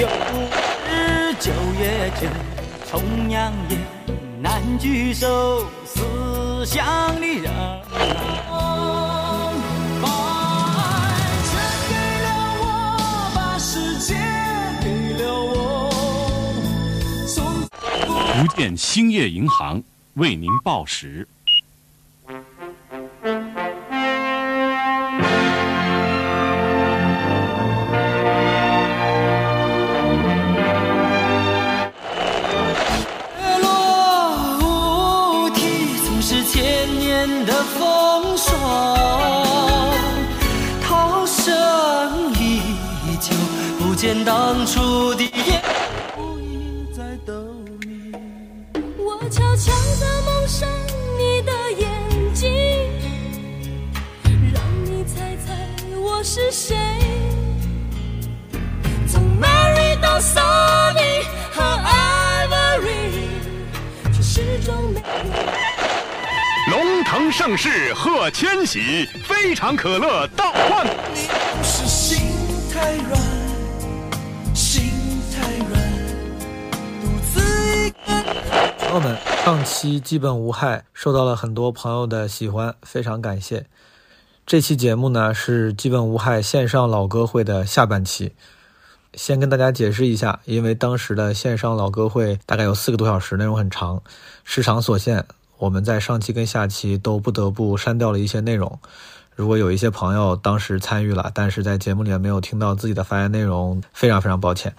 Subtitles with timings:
[0.00, 2.28] 又是九月九，
[2.88, 3.76] 重阳夜，
[4.40, 7.52] 难聚首，思乡的人。
[18.38, 19.82] 福建兴业银行
[20.14, 21.26] 为您报时。
[67.48, 70.86] 龙腾盛世贺千禧，非常可乐倒换。
[71.62, 72.18] 是心
[72.70, 73.18] 太软，
[74.54, 74.92] 心
[75.32, 75.82] 太软，
[77.00, 77.40] 独自
[77.86, 78.74] 一个人。
[78.78, 83.64] 朋友们，上期基本无害受到了很多朋友的喜欢，非常感谢。
[84.44, 88.34] 这期节目呢是基本无害线上老歌会的下半期。
[89.14, 94.02] 先跟大家解释一下，因为当时的线上老歌会大概有四个多小时，内容很长，
[94.44, 95.24] 时长所限，
[95.58, 98.78] 我们在上期跟下期都不得不删掉了一些内容。
[99.34, 104.74] 如果有一些朋友当时参与了，但是在节目里面没有听到自己的发言内容，非常非常抱歉。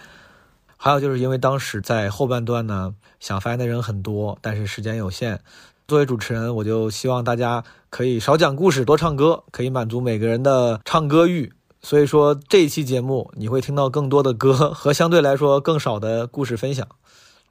[0.75, 5.41] 还有就是因为当时在后半段呢，想发言的人很多，但是时间有限。
[5.88, 11.52] 作为主持人，我就希望大家可以少讲故事，多唱歌，可以满足每个人的唱歌欲。
[11.81, 16.85] 所以说这一期节目你会听到更多的歌和相对来说更少的故事分享。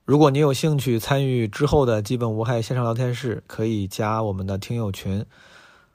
[0.09, 5.23] 如果你有兴趣参与之后的基本无害线上聊天室，可以加我们的听友群，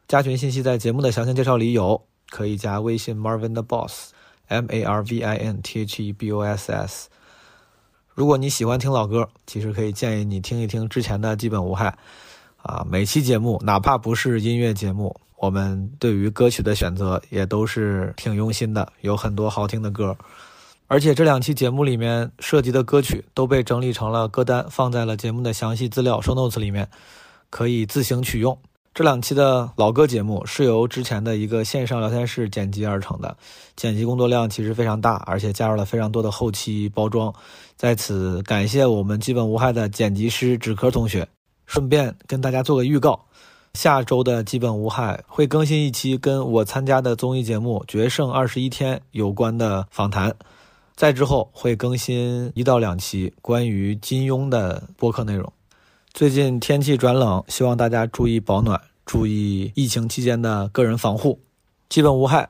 [0.07, 6.71] 加群信息在节目的详情介绍里有，可以加微信 Marvin 的 Boss，M A R V I N T H E B O S
[6.71, 7.09] S。
[8.13, 11.97] 如果你喜欢听老歌，其实可以建议你听一听之前的基本无害。
[12.57, 20.15] 啊，每期节目哪怕不是音乐节目，我们对于歌曲的选择也都是挺用心的，有很多好听的歌。
[20.93, 26.87] 而且这两期节目里面涉及的歌曲都被整理成了歌单，放在了节目的详细资料 show notes 里面，
[27.49, 28.55] 可以自行取用。
[28.93, 33.35] 这两期的老歌节目是由之前的一个线上聊天室剪辑而成的，
[33.75, 37.33] 剪辑工作量其实非常大，而且加入了非常多的后期包装。
[37.75, 41.27] 在此感谢我们基本无害的剪辑师纸壳同学。
[41.65, 43.25] 顺便跟大家做个预告，
[43.73, 50.35] 下周的基本无害会更新一期跟我参加的综艺节目《决胜二十一天》有关的访谈，
[50.95, 55.51] 再之后会更新一到两期关于金庸的播客内容。
[56.13, 61.39] 最近天气转冷，希望大家注意保暖，注意疫情期间的个人防护。
[61.89, 62.49] 基本无害，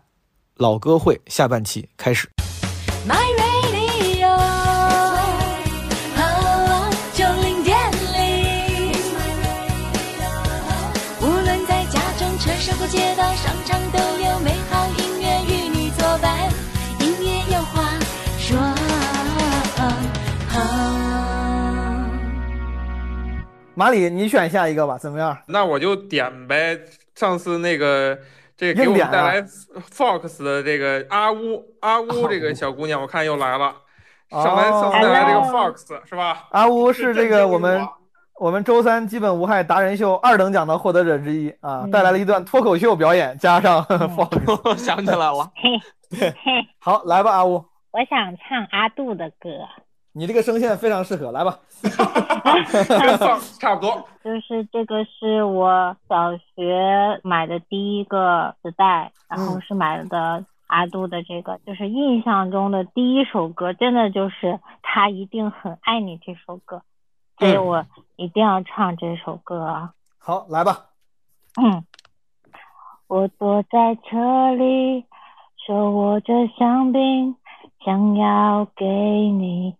[0.57, 2.29] 老歌会下半期开始。
[23.75, 25.35] 马里，你选下一个吧，怎么样？
[25.47, 26.77] 那我就点呗。
[27.15, 28.17] 上次那个
[28.55, 33.75] 这个给我们带来 Fox 的这个阿乌阿乌 这个小姑娘，我看又来了。
[34.31, 36.47] 上来上次带来这个 Fox 是吧？
[36.51, 37.87] 阿乌是这个我们
[38.39, 44.75] 我们周三基本无害达人秀二等奖的获得者之一啊，嗯带来了一段脱口秀表演，加上 Fox。
[44.77, 45.51] 想起来了，
[46.79, 49.49] 好，来吧，阿乌，我想唱阿杜的歌，
[50.13, 51.59] 你这个声线非常适合，来吧。
[53.59, 54.07] 差不多。
[54.23, 66.83] 就是这个是我小学买的第一个磁带，然后是买的阿杜的这个，就是印象中的第一首歌，真的就是他一定很爱你这首歌，
[67.39, 67.83] 所以我
[68.15, 69.93] 一定要唱这首歌啊。
[70.19, 70.85] 好，来吧。
[71.61, 71.83] 嗯，
[73.07, 75.05] 我坐在车里，
[75.67, 77.35] 手握着香槟，
[77.83, 79.75] 想要给你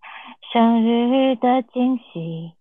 [0.54, 2.52] 生日的惊喜。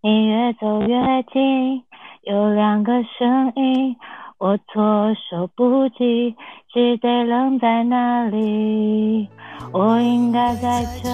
[0.00, 0.96] 你越走越
[1.30, 1.82] 近，
[2.22, 3.94] 有两个声音，
[4.38, 6.34] 我措手不及，
[6.72, 9.28] 只得愣在那里。
[9.74, 11.10] 我应该在这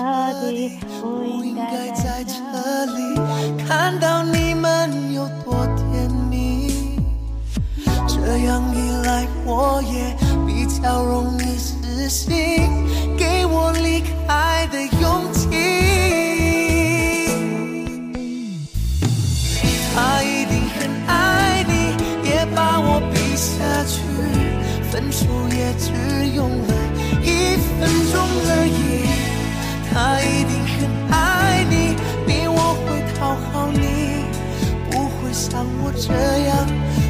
[0.53, 0.69] 里，
[1.03, 2.39] 不应该在这
[2.95, 3.67] 里。
[3.67, 6.69] 看到你们有多甜蜜，
[8.07, 10.15] 这样一来我也
[10.47, 12.33] 比较容易死心，
[13.19, 13.99] 给我离
[14.29, 15.49] 开的勇气
[19.95, 21.97] 他一定很爱你，
[22.29, 23.49] 也把我比下
[23.85, 24.01] 去，
[24.91, 25.91] 分手也只
[26.35, 26.75] 用了
[27.23, 28.15] 一分钟
[28.47, 28.79] 而已。
[29.93, 30.79] 他一定很
[31.11, 31.97] 爱你，
[32.27, 34.25] 比我会讨好你，
[34.91, 36.13] 不会像我这
[36.47, 36.51] 样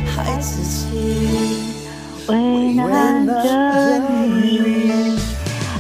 [0.07, 0.81] 害自己。
[2.29, 2.33] 为
[2.75, 5.19] 难的你。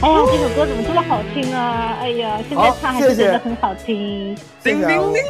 [0.03, 1.97] 哎呀，这首歌怎么这么好听啊！
[2.01, 4.35] 哎呀，现在唱还是觉得很好听。
[4.63, 5.23] 叮叮叮。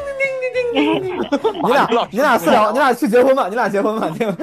[0.72, 4.36] 你俩，你俩私聊，你俩去结婚吧，你俩结婚吧，听。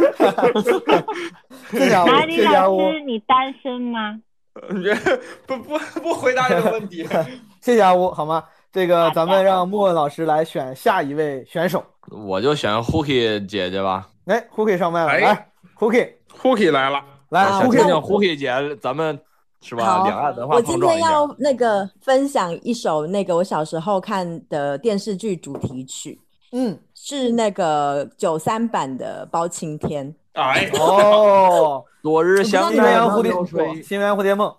[1.72, 4.20] 谢谢啊，马里谢谢啊，老我师，你单身吗？
[5.46, 7.08] 不不不回答这个问题。
[7.62, 8.44] 谢谢阿乌，好吗？
[8.72, 11.84] 这个咱们让莫文老师来选下一位选手。
[12.10, 14.08] 我就选 Hooky 姐姐吧。
[14.26, 15.48] 哎，Hooky 上麦了，哎来
[15.78, 19.20] ，Hooky，Hooky 来了，来听听 Hooky 姐，咱们
[19.62, 19.84] 是吧？
[19.86, 21.08] 好两岸文化我今碰撞一下。
[21.08, 26.20] 天要那个分享一首那个我小时候看的电视剧主题曲，
[26.52, 30.14] 嗯，是那个九三版的《包青天》。
[30.34, 34.54] 哎，哦， 昨日相新鸳鸯蝴蝶流水，新鸳鸯蝴蝶梦，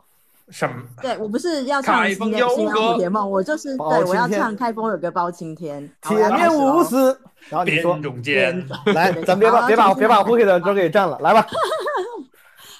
[0.51, 0.75] 什么？
[1.01, 7.19] 对我不是要唱开新新蝴蝶梦，我就是包对我要唱开封有个包青天，铁面无私。
[7.49, 11.47] 然后你说边，中间， 来，咱别把别把别把 Hooky 的歌给占了，来吧。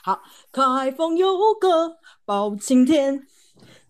[0.03, 0.19] 好，
[0.51, 1.97] 开封有个
[2.29, 3.27] 包青天，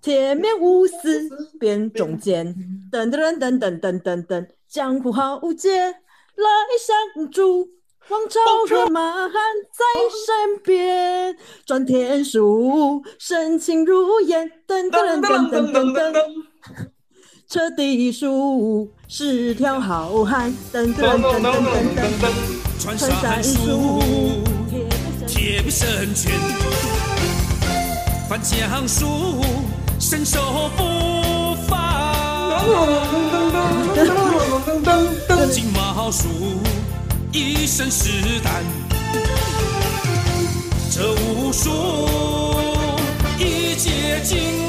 [0.00, 2.54] 铁面无私辨忠奸，
[2.92, 6.46] 噔噔噔噔噔噔噔，江湖豪杰来
[6.78, 7.68] 相助。
[8.08, 8.38] 王朝
[8.70, 9.84] 和马汉在
[10.24, 11.36] 身边，
[11.66, 16.24] 转天书，深情如烟，噔噔噔噔噔噔噔。
[17.48, 22.30] 彻底数是条好汉，噔噔噔噔噔噔，
[22.78, 24.00] 穿穿山术，
[25.26, 26.32] 铁布神拳，
[28.28, 29.42] 翻江术，
[29.98, 31.78] 身手不凡。
[35.50, 36.28] 金毛术，
[37.32, 38.62] 一身是胆。
[40.90, 41.70] 这武术
[43.38, 44.67] 一解金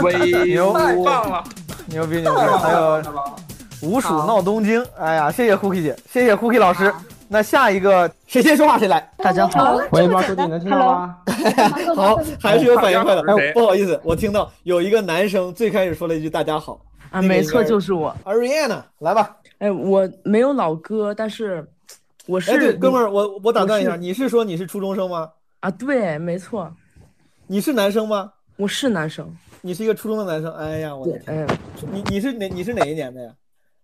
[0.00, 1.44] 威牛太棒了！
[1.86, 2.40] 牛逼牛逼！
[2.40, 3.02] 还有
[3.82, 6.92] 五鼠闹东京，哎呀，谢谢 Cookie 姐，谢谢 Cookie 老师。
[7.28, 9.10] 那下一个谁先说话谁来。
[9.18, 11.16] 大家好，喂，猫叔你能听到吗？
[11.96, 13.22] 好，还是有反应快的。
[13.54, 16.80] 不好意思，我听到有一个男生最开始说了一句“大家好
[17.10, 18.14] 啊，没错，就是我。
[18.24, 19.36] ”，Ariana，来吧。
[19.58, 21.66] 哎，我没有老哥，但是
[22.26, 25.30] 我是哎，对，哥们儿，我我打断一下，你是说你是初中生吗？
[25.60, 26.70] 啊，对，没错，
[27.46, 28.30] 你是男生吗？
[28.56, 29.34] 我是男生。
[29.62, 30.52] 你是一个初中的男生。
[30.54, 31.58] 哎呀，我的，天，哎，
[31.90, 33.30] 你你是哪你是哪一年的呀？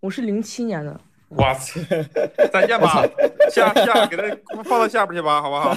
[0.01, 1.01] 我是零七年的。
[1.37, 1.81] 哇塞！
[2.51, 3.05] 再见吧，
[3.51, 4.25] 下下给他
[4.65, 5.69] 放到下边去吧，好不好？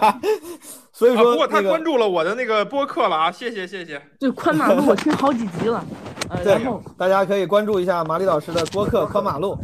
[0.00, 0.20] 啊，
[0.90, 4.00] 所以说不过他关注了我的那个播客了啊，谢谢谢谢。
[4.18, 5.84] 对，宽马路我听好几集了。
[6.30, 9.54] 呃，对然后，大家可以关注一下马里老师的播客《宽马路》。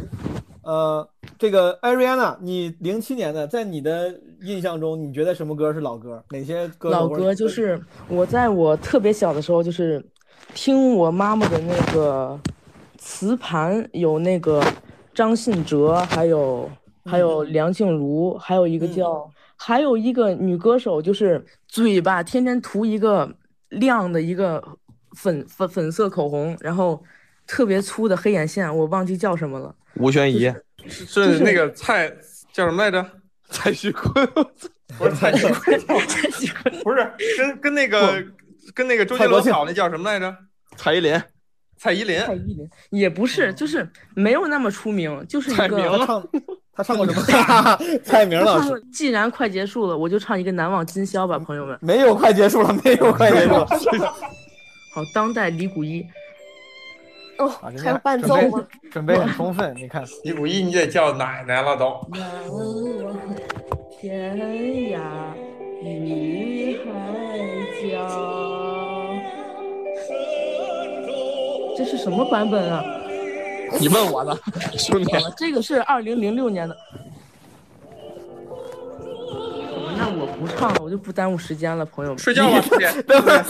[0.61, 1.07] 呃，
[1.39, 6.23] 这个 Ariana，你零七年的，在你的印象中，你觉得什么歌是老歌？
[6.29, 10.03] 哪些歌老歌就是我在我特别小的时候，就是
[10.53, 12.39] 听我妈妈的那个
[12.97, 14.63] 磁盘，有那个
[15.13, 16.69] 张信哲，还有
[17.05, 23.35] 还有梁静茹，还有一个叫，还有一个女歌手，就是嘴巴天天涂一个
[23.69, 24.63] 亮的一个
[25.11, 27.03] 粉粉粉色口红，然后
[27.45, 29.75] 特别粗的黑眼线，我忘记叫什么了。
[29.95, 32.09] 吴宣仪，是是那个蔡
[32.53, 33.05] 叫什么来着？
[33.49, 34.27] 蔡徐坤，
[34.97, 35.79] 不是蔡徐坤
[36.83, 38.21] 不是跟跟那个
[38.73, 40.35] 跟那个周杰伦好那叫什么来着？
[40.75, 41.21] 蔡依林，
[41.77, 46.27] 蔡依林，蔡依林也不是，就是没有那么出名，就是一个蔡明他唱
[46.75, 47.79] 他唱过什么？
[48.03, 51.77] 蔡明老师既然快结束了，我就唱一个《难忘今宵》吧，朋友们。
[51.81, 53.65] 没有快结束了，没有快结束了。
[54.93, 56.05] 好，当代李谷一。
[57.39, 58.67] 哦，还有家准备伴奏吗？
[58.91, 60.03] 准备很充分，你看。
[60.23, 61.99] 你五一，你得叫奶奶了都。
[63.99, 64.99] 天涯
[65.83, 66.89] 与海
[67.81, 67.87] 角。
[71.77, 72.83] 这是什么版本啊？
[73.79, 74.35] 你问我呢，
[74.77, 75.11] 兄弟。
[75.35, 76.75] 这个是二零零六年的。
[79.97, 82.19] 那我不唱了，我就不耽误时间了，朋友们。
[82.19, 83.01] 睡觉吧，师姐。
[83.03, 83.43] 等会儿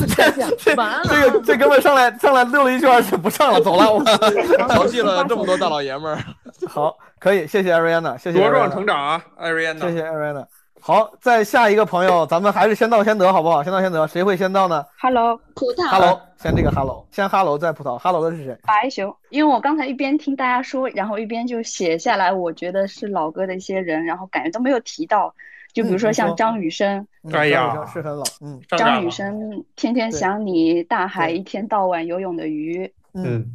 [0.57, 3.91] 这晚安了这个这哥们上来上来溜了一圈，就不唱了，走了。
[3.91, 4.03] 我
[4.69, 6.17] 调戏了这么多大老爷们儿。
[6.67, 9.87] 好，可以，谢谢 Ariana，谢谢茁壮成长啊，艾瑞安娜。
[9.87, 10.45] 谢谢 Ariana。
[10.79, 13.61] 好，再下一个朋友，咱们还是先到先得，好不好？
[13.61, 15.85] 先到先得，谁会先到呢 Hello，葡萄。
[15.89, 17.97] ？Hello，先这个 Hello，先 Hello 再葡萄。
[17.97, 18.57] Hello 的是谁？
[18.65, 25.33] 白熊，因为我刚才一边听大家说，然后一边就写下来，我觉得是老哥的一些人，然后感觉都没有提到，
[25.77, 28.59] 就比如说像张雨生，嗯哎呀张雨生是很老，嗯。
[28.69, 33.45] 张雨生天天想你，大海一天到晚游泳的鱼，嗯。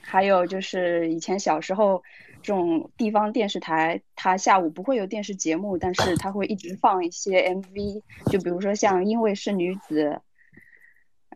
[0.00, 2.02] 还有就是以前小时候
[2.42, 10.04] 这种地方电视台，它下午不会有电视节目，但是它会一直放一些 MV，就比如说像《因为是女子》，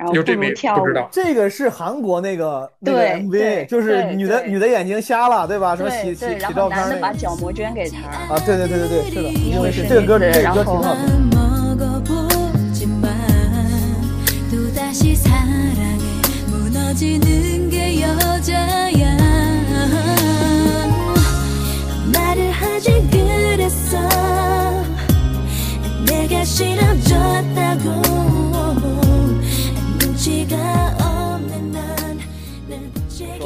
[0.03, 5.77] 然后不如跳舞，这个是韩国那个那个对 MV，就是女的女的眼睛瞎了，对吧？
[5.77, 11.33] 什么洗洗照片那个把角膜捐给她，啊，对对对对对，是的，因为是是这个歌，这个歌挺好听。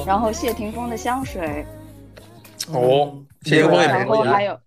[0.07, 1.67] 然后谢霆锋的香水，
[2.73, 4.59] 哦，谢霆锋也没然后还有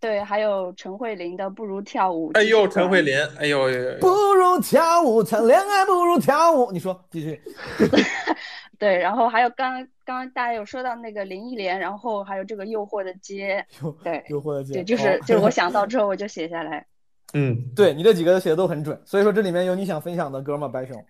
[0.00, 2.32] 对，还有陈慧琳的《不如跳舞》。
[2.38, 6.70] 哎呦，陈慧琳，哎呦呦呦，不如跳舞，谈恋爱不如跳舞。
[6.72, 7.40] 你说继续。
[8.78, 13.64] 对，然后还有刚刚刚大家有说到那个林忆莲，然后还有这个《诱惑的街
[14.02, 16.86] 》，对，诱惑的街对，就哦是就是我想到 之后我就写下来。
[17.32, 20.68] 嗯，对你这几个写的都很准，所以说这里面有你想分享的歌吗？
[20.68, 21.04] 白熊？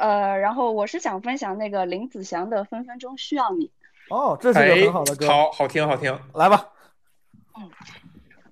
[0.00, 3.66] 呃，然后我是想分享那个林子祥的《分分钟需要你》。
[4.08, 5.26] 哦，这是个很好的歌。
[5.26, 6.66] 哎好好听好听，来吧。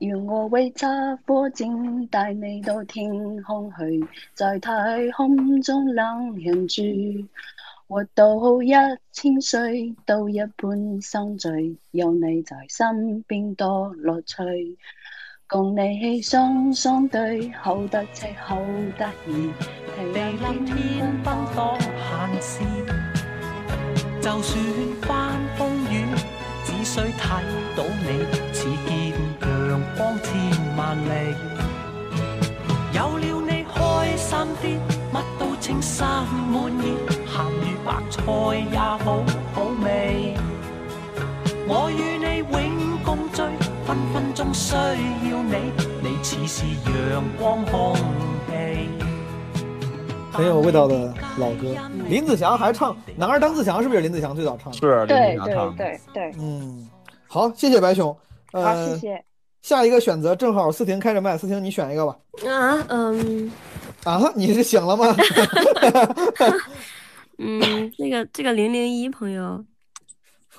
[0.01, 3.11] 願我會揸火箭帶你到天
[3.43, 6.83] 空去，在太空中冷人住。
[7.89, 8.71] 活到一
[9.13, 14.77] 千歲都一般心醉，有你在身邊多樂趣。
[15.51, 18.59] 共你雙雙對，好得戚好
[18.99, 19.51] 得意，
[20.13, 20.77] 地冧天
[21.25, 22.61] 奔當閒事，
[24.21, 24.63] 就算
[25.01, 26.05] 翻風雨，
[26.67, 27.41] 只需睇
[27.75, 30.37] 到你，似見陽光千
[30.77, 31.09] 萬里。
[32.93, 34.77] 有了你開心啲，
[35.15, 36.07] 乜都称心
[36.53, 36.93] 滿意，
[37.27, 38.21] 鹹魚白菜
[38.71, 39.25] 也好
[43.99, 45.57] 分分鐘需要你，
[46.03, 47.95] 你似是陽光空
[48.47, 48.89] 氣。
[50.31, 51.75] 很有味道的老歌，
[52.09, 54.79] 林子祥还唱《男儿当自强》，是不是林子祥最早唱的？
[54.79, 56.89] 是對對對對，嗯，
[57.27, 58.17] 好，谢谢白熊。
[58.53, 59.25] 呃、好，谢谢。
[59.63, 62.17] 下一个选择正好思婷开着麦，思婷你选一个吧。
[62.47, 63.51] 啊，嗯
[64.05, 65.07] 啊，你是醒了吗？
[67.39, 69.65] 嗯，那个这个零零一朋友，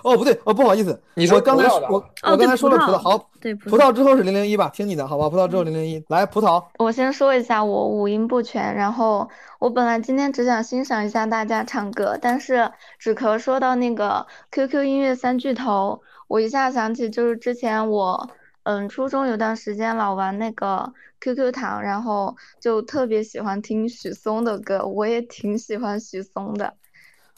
[0.03, 5.29] 哦，不对，哦，不好意思，你说刚才我哦我刚才说了葡萄，好，对葡葡萄之后是零零一吧，听你的好吧？
[5.29, 9.29] 葡萄之后零零一，来葡萄，我先说一下，我五音不全，然后
[9.59, 18.29] 我本来今天只想欣赏一下大家唱歌，但是纸壳说到那个 QQ 音乐三巨头，我一下想起就是之前我
[18.63, 26.73] 嗯初中有段时间老玩那个 QQ 糖，然后就特别喜欢听许嵩的歌，我也挺喜欢许嵩的。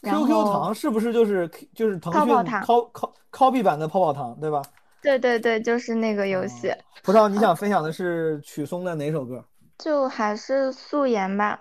[0.02, 4.60] 然 QQ 糖是不是就是就是腾讯泡泡糖 cop cop copy 版的泡泡糖，对吧？
[5.00, 9.44] 对对对，就是那个游戏，葡萄，你想分享的是曲松的哪首歌？
[9.78, 11.58] 就还是素颜吧，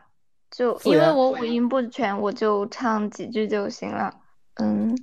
[0.51, 4.13] 就因为我五音不全，我就唱几句就行了。
[4.55, 4.95] 嗯，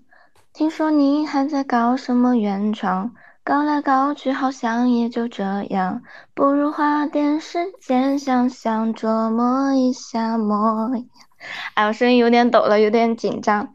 [0.52, 6.02] 听说你还在搞什么原创，搞来搞去好像也就这样，
[6.34, 11.04] 不如花点时间想想琢磨一下模样。
[11.74, 13.68] 哎，我声音有点抖了，有点紧张。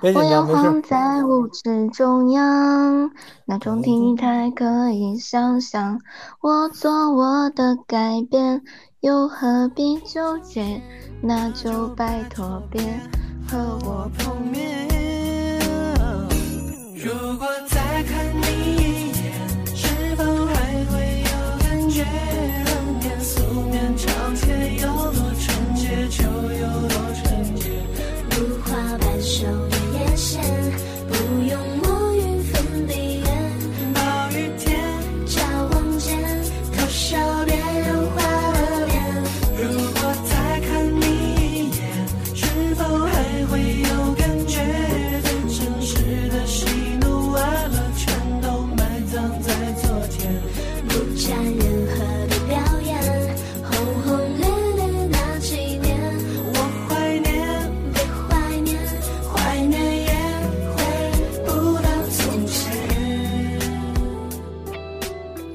[0.00, 0.82] 别紧我摇晃。
[0.82, 3.10] 在舞池中央，
[3.46, 6.00] 那种体态可以想象。
[6.40, 8.62] 我做我的改变，
[9.00, 10.82] 又何必纠结？
[11.22, 12.82] 那就拜托别
[13.48, 13.56] 和
[13.86, 14.88] 我碰面。
[16.96, 18.33] 如果再看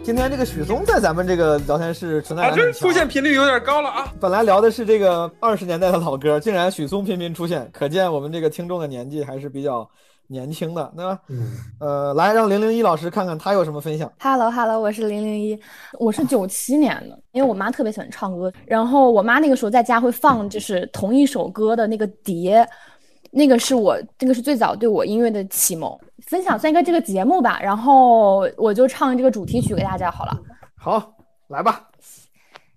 [0.09, 4.11] 今天这个许嵩在咱们这个聊天室存在啊，这感很强出现频率有点高了啊！
[4.19, 9.87] 本来聊的是这个二十年代的老歌，竟然许嵩频频出现，可见我们这个听众的年纪还是比较
[10.25, 11.19] 年轻的，对吧？
[11.27, 14.11] 嗯，呃，来让零零一老师看看他有什么分享。
[14.19, 15.59] Hello Hello，我是零零一，
[15.99, 22.67] 我是九七年的，因为我妈特别喜欢唱歌，然后我妈那个时候在家会放就是同一首歌的那个碟，
[23.29, 25.95] 那个是我那个是最早对我音乐的启蒙。
[26.29, 30.39] 分享算一个这个节目吧，然后我就唱这个主题曲给大家好了。
[30.77, 31.11] 好，
[31.47, 31.89] 来吧。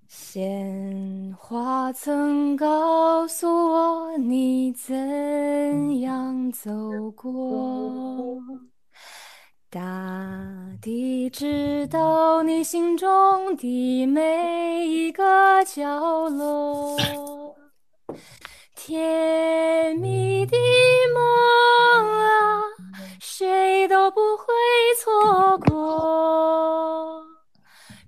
[0.09, 6.71] 鲜花曾告诉我你怎样走
[7.15, 8.41] 过，
[9.69, 9.79] 大
[10.81, 16.97] 地知道你心中的每一个角落，
[18.75, 20.57] 甜蜜的
[21.15, 22.63] 梦啊，
[23.25, 24.47] 谁都不会
[25.01, 27.23] 错过。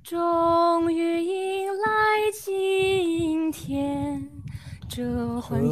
[0.02, 1.84] 终于迎来
[2.32, 4.28] 今天，
[4.88, 5.04] 这
[5.40, 5.62] 欢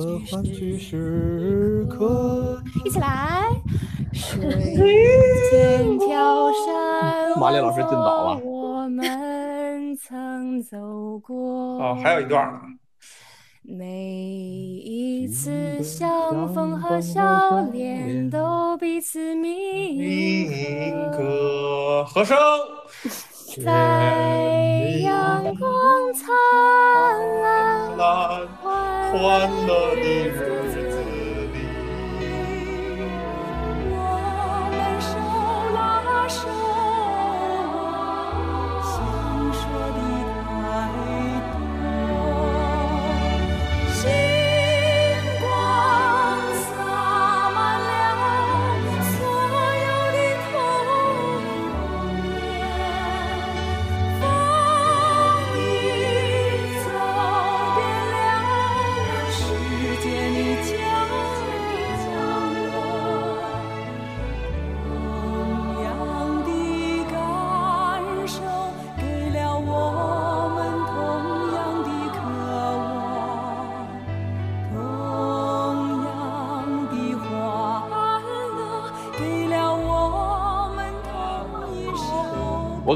[0.44, 2.62] 聚时刻。
[2.84, 3.50] 一起来，
[4.12, 4.48] 水
[5.50, 11.36] 千条山马丽老师进岛了我们曾走过。
[11.80, 12.60] 哦，还有一段呢。
[13.64, 13.86] 每
[14.84, 22.04] 一次相逢和笑脸，都彼此铭刻。
[22.06, 22.36] 和声。
[23.64, 26.34] 在阳光灿
[27.96, 30.40] 烂、欢乐的日子
[31.52, 31.56] 里，
[33.92, 33.94] 我
[34.72, 35.12] 们手
[35.72, 35.78] 拉
[36.26, 36.40] 手，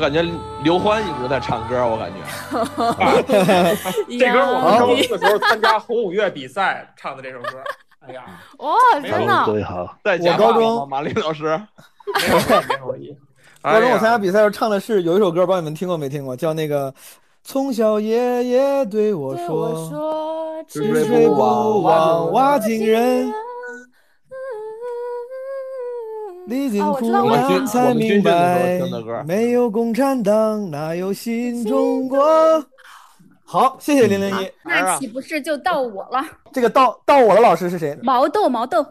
[0.08, 0.22] 感觉
[0.62, 2.18] 刘欢一直在唱歌，我感觉。
[4.16, 7.58] 这歌我们高中的时候参加红五月比赛唱的这首歌。
[8.06, 8.22] 哎呀，
[8.58, 9.44] 哇，真的！
[9.46, 9.98] 对，好。
[10.04, 11.60] 在我高中马丽老师，
[12.22, 12.38] 没有
[12.68, 13.16] 没有问题。
[13.60, 16.94] 高中我参加比赛时候唱的是有一首歌，不知道你们听过没听过，叫那个。
[17.42, 23.32] 从小爷爷对我说：“吃水不忘挖井人。”
[26.46, 28.80] 历经苦难才明白，
[29.26, 32.64] 没有共产党，哪有新中国？
[33.44, 34.50] 好，谢谢零零一。
[34.64, 36.24] 那岂不是就到我了？
[36.52, 37.96] 这个到到我的老师是谁？
[38.02, 38.84] 毛豆，毛豆。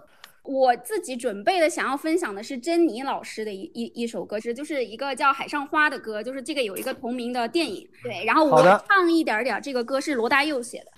[0.44, 7.88] 我自己准备的，想要分享的是珍妮老师的一一一首歌，是就是一个叫《海上花》的歌，就是这个有一个同名的电影。
[8.04, 10.92] 对，然后我唱一点点，这个歌是罗大佑写的。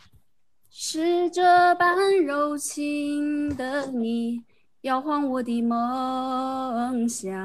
[0.70, 4.42] 是这般柔情的你，
[4.82, 7.36] 摇晃我的梦想，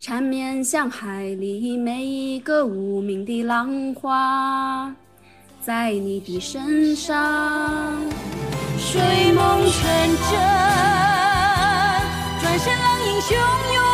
[0.00, 4.90] 缠绵像海里每一个无名的浪花，
[5.60, 8.00] 在你的身上。
[8.78, 9.00] 睡
[9.32, 9.82] 梦成
[10.30, 10.40] 真，
[12.40, 13.34] 转身浪影汹
[13.74, 13.84] 涌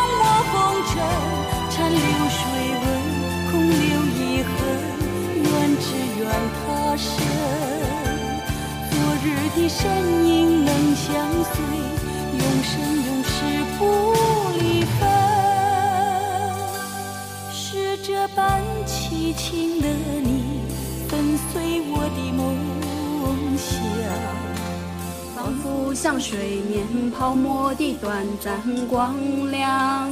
[27.16, 29.14] 泡沫的短暂光
[29.50, 30.10] 亮，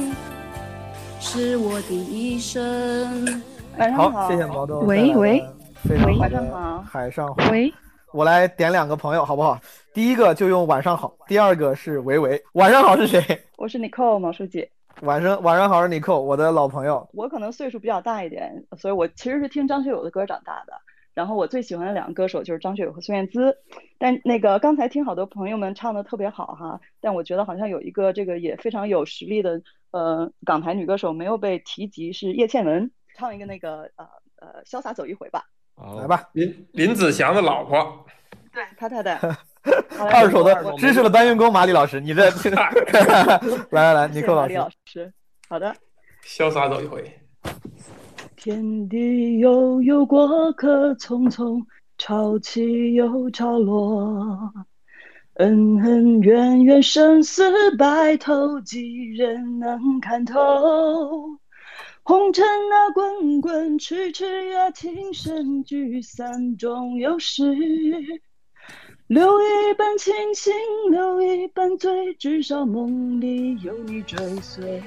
[1.19, 3.43] 是我的一生。
[3.77, 4.79] 晚上好，谢谢毛豆。
[4.79, 5.43] 喂喂，
[5.83, 6.81] 非常好晚上好。
[6.83, 7.49] 海上花。
[7.49, 7.73] 喂，
[8.13, 9.59] 我来点两个朋友好不好？
[9.93, 12.41] 第一个就用晚上好，第二个是维维。
[12.53, 13.21] 晚上好是谁？
[13.57, 14.69] 我是 Nicole 毛书记。
[15.01, 17.07] 晚上晚上好是 Nicole，我的老朋友。
[17.13, 20.73] 我可能岁数比较大一点，所以我其实是听张学友的歌长大的。
[21.13, 23.57] 然后我最喜欢的两个歌手就是张学友和孙燕姿，
[23.97, 34.07] 但那个刚才听好多朋友们唱的特别好哈，但我觉得好像有一个这个也非常有实力的呃港台女歌手没有被提及，是叶倩文，唱一个那个呃
[34.39, 35.43] 呃潇洒走一回吧，
[35.99, 38.05] 来吧，林林子祥的老婆，
[38.53, 39.19] 对他太太，
[40.11, 42.71] 二手的知识的搬运工马里老师，你这来
[43.71, 45.13] 来 来，尼克老师，老师，
[45.49, 45.75] 好的，
[46.23, 47.13] 潇洒走一回。
[48.39, 51.61] 天地悠悠，过客匆匆，
[51.97, 54.49] 潮起又潮落。
[55.33, 57.43] 恩恩怨怨，生死
[57.75, 60.39] 白头，几人能看透？
[62.03, 67.43] 红尘啊，滚滚痴痴啊，情深聚散终有时。
[69.07, 70.53] 留一半清醒，
[70.89, 74.81] 留一半醉，至少梦里有你追随。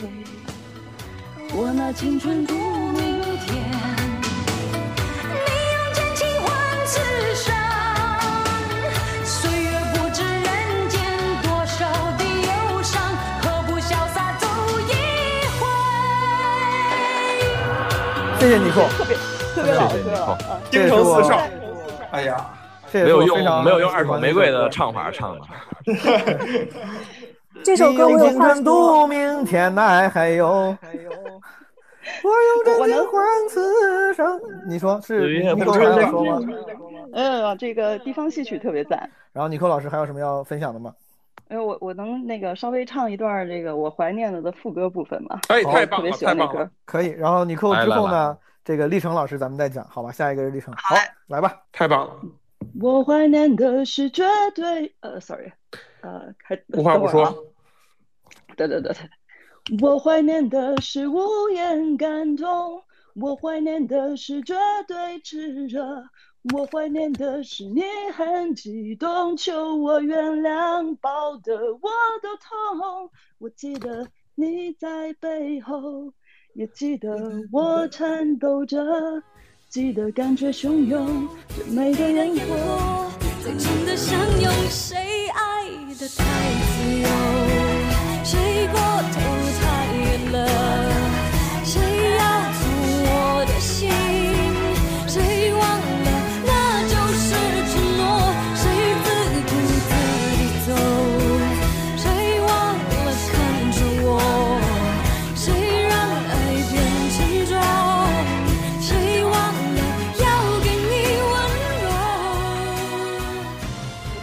[1.55, 3.12] 我那青春不明天，你
[5.73, 6.47] 用真情换
[6.87, 7.01] 此
[7.35, 7.45] 生。
[9.25, 10.47] 岁月不知人
[10.89, 11.01] 间
[11.43, 11.87] 多少
[12.19, 13.01] 的忧伤，
[13.43, 14.47] 何不潇洒走
[14.89, 14.91] 一
[15.59, 15.63] 回？
[18.41, 19.17] 谢谢尼克，特别
[19.55, 20.39] 特别老歌谢谢尼克啊，
[20.71, 21.31] 京城四少，
[22.11, 22.51] 哎呀，
[22.93, 25.41] 没有用没有用二手玫瑰的一首歌唱法唱的。
[27.65, 28.55] 这首歌我有你用青话说。
[28.55, 30.77] 春度明天，来还有。
[32.23, 34.41] 我用真情换此生。
[34.67, 36.41] 你说是岁月尼克还不知要说吗？
[37.13, 39.09] 嗯，这个地方戏曲特别赞。
[39.33, 40.95] 然后尼克老师还有什么要分享的吗？
[41.49, 45.39] 哎，我我能那个稍微唱一段这个我怀念了的副歌部分吗？
[45.49, 46.71] 哎，我特别太棒了，喜欢那歌太棒了。！
[46.87, 47.09] 可以。
[47.09, 50.11] 然后尼克来来之后呢，这个历程老师咱们再讲，好吧？
[50.11, 50.73] 下一个是历程。
[50.77, 50.97] 好，
[51.29, 51.61] 来吧。
[51.73, 52.17] 太棒了，
[52.81, 55.53] 我怀念的是绝对，呃，sorry，
[56.01, 57.33] 呃，开，无话不说。
[58.57, 59.11] 对对对对，
[59.81, 62.83] 我怀念的是无言感动，
[63.15, 64.55] 我怀念的是绝
[64.87, 66.05] 对炽热，
[66.53, 67.83] 我怀念的是你
[68.15, 71.89] 很激动，求我原谅，抱得我
[72.23, 73.11] 都痛。
[73.39, 76.13] 我记得你在背后，
[76.53, 79.23] 也记得我颤抖着，
[79.71, 83.11] 记得感觉汹涌，最美的烟火。
[83.43, 85.65] 最真的相拥，谁爱
[85.99, 86.25] 的太
[86.61, 87.09] 自由，
[88.23, 88.79] 谁过
[89.13, 89.52] 头
[90.33, 90.39] 了，
[91.63, 91.81] 谁
[92.17, 92.21] 要
[92.59, 92.65] 走
[93.05, 93.91] 我的心，
[95.07, 96.09] 谁忘了
[96.47, 96.51] 那
[96.89, 97.37] 就是
[97.69, 98.03] 承诺，
[98.57, 98.65] 谁
[99.05, 99.07] 自
[99.47, 99.53] 顾
[99.87, 99.93] 自
[100.33, 100.73] 地走，
[101.99, 102.05] 谁
[102.41, 103.33] 忘了看
[103.73, 104.11] 着我，
[105.37, 105.45] 谁
[105.85, 105.93] 让
[106.29, 106.33] 爱
[106.73, 106.75] 变
[107.13, 107.17] 沉
[107.47, 107.53] 重，
[108.81, 109.79] 谁忘了
[110.19, 110.25] 要
[110.65, 110.91] 给你
[111.29, 111.33] 温
[111.85, 111.87] 柔。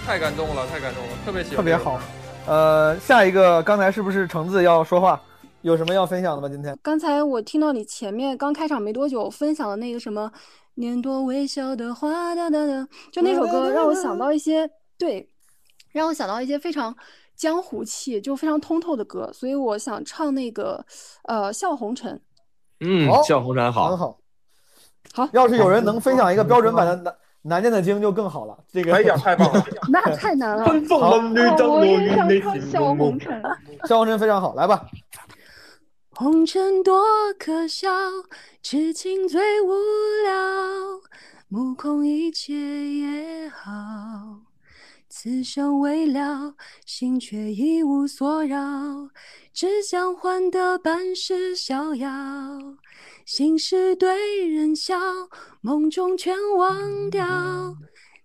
[0.08, 2.00] 太感动了，太感动了，特别喜欢，特别好。。
[2.48, 5.22] 呃，下一个刚才是不是橙子要说话？
[5.62, 6.48] 有什么要分享的吗？
[6.48, 10.32] 今天刚才我听到你前面刚开场没多久分享的那个什么
[10.76, 15.30] “年多微笑的花”哒哒哒，就那首歌让我想到一些对，
[15.92, 16.96] 让我想到一些非常
[17.36, 20.86] 江湖气，就非常通透的歌，所以我想唱那个
[21.24, 22.16] 呃《笑红尘》。
[22.80, 24.18] 嗯好，笑红尘好，很好。
[25.14, 28.58] 好，要是有人能分享一个标准版的难难念的经就更好了。
[28.72, 29.66] 这个哎呀，太棒了！
[29.92, 30.64] 那太难了。
[30.66, 33.10] 春风冷绿灯，落雨内心笑蒙蒙。
[33.10, 33.42] 红尘，
[33.88, 34.86] 笑红尘非常好，来吧。
[36.22, 37.02] 红尘多
[37.40, 37.90] 可笑，
[38.62, 39.72] 痴情最无
[40.26, 41.00] 聊，
[41.48, 43.70] 目空一切也好。
[45.08, 46.56] 此生未了，
[46.86, 48.58] 心却一无所扰，
[49.54, 52.10] 只想换得半世逍遥。
[53.26, 55.00] 心事对人笑，
[55.62, 57.78] 梦中全忘掉，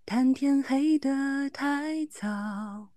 [0.05, 2.94] 谈天黑得太早。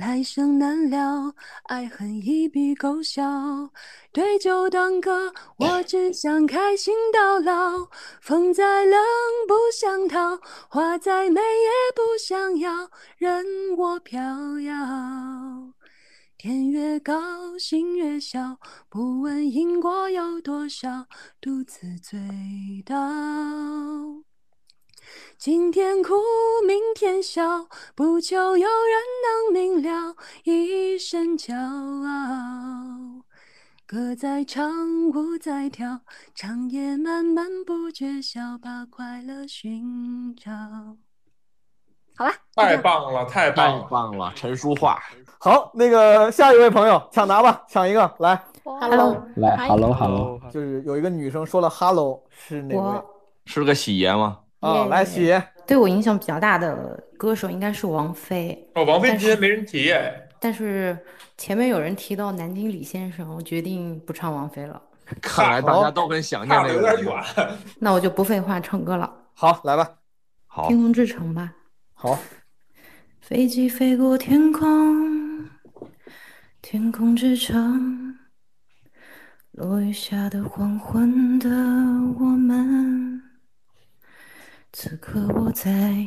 [0.00, 1.34] 来生难料，
[1.64, 3.70] 爱恨一笔勾销。
[4.12, 7.86] 对酒当歌，我 只想开心到老。
[8.22, 8.98] 风再冷
[9.46, 13.44] 不想逃，花再美也不想要，任
[13.76, 14.18] 我飘
[14.60, 14.74] 摇。
[16.38, 18.56] 天越高，心越小，
[18.88, 21.06] 不问因果有多少，
[21.42, 22.18] 独自醉
[22.86, 22.96] 倒。
[25.40, 26.16] 今天哭，
[26.66, 33.24] 明天笑，不求有人能明了，一身骄傲。
[33.86, 36.00] 歌在唱，舞在跳，
[36.34, 40.50] 长夜漫漫不觉晓，把快乐寻找。
[42.14, 43.88] 好了，太棒了，太棒！
[43.88, 44.98] 棒了，陈淑桦。
[45.38, 48.38] 好，那个下一位朋友抢答吧，抢一个来。
[48.62, 53.02] Hello，来，hello hello，就是有一个女生说了 “hello”，是哪位？
[53.46, 54.40] 是个喜爷吗？
[54.60, 60.96] 啊，来喜，对我影响比较大的歌手应该是王菲，哦，王菲但今天没人提哎，但是
[61.36, 64.80] 前面有人提到南京李先生，我决定不唱王菲了。
[65.20, 67.04] 看来大家都很想念差的有那个人。
[67.04, 67.48] 点远。
[67.80, 69.96] 那我就不废话，唱歌了， 好，来吧。
[70.46, 71.52] 好天，空之城》吧。
[71.94, 72.18] 好，
[73.20, 75.48] 飞机飞过天空，
[76.62, 78.16] 天空之城，
[79.52, 83.19] 落雨下的黄昏的我们，
[84.72, 86.06] 此刻我在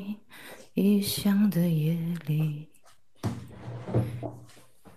[0.73, 2.69] 异乡的夜里，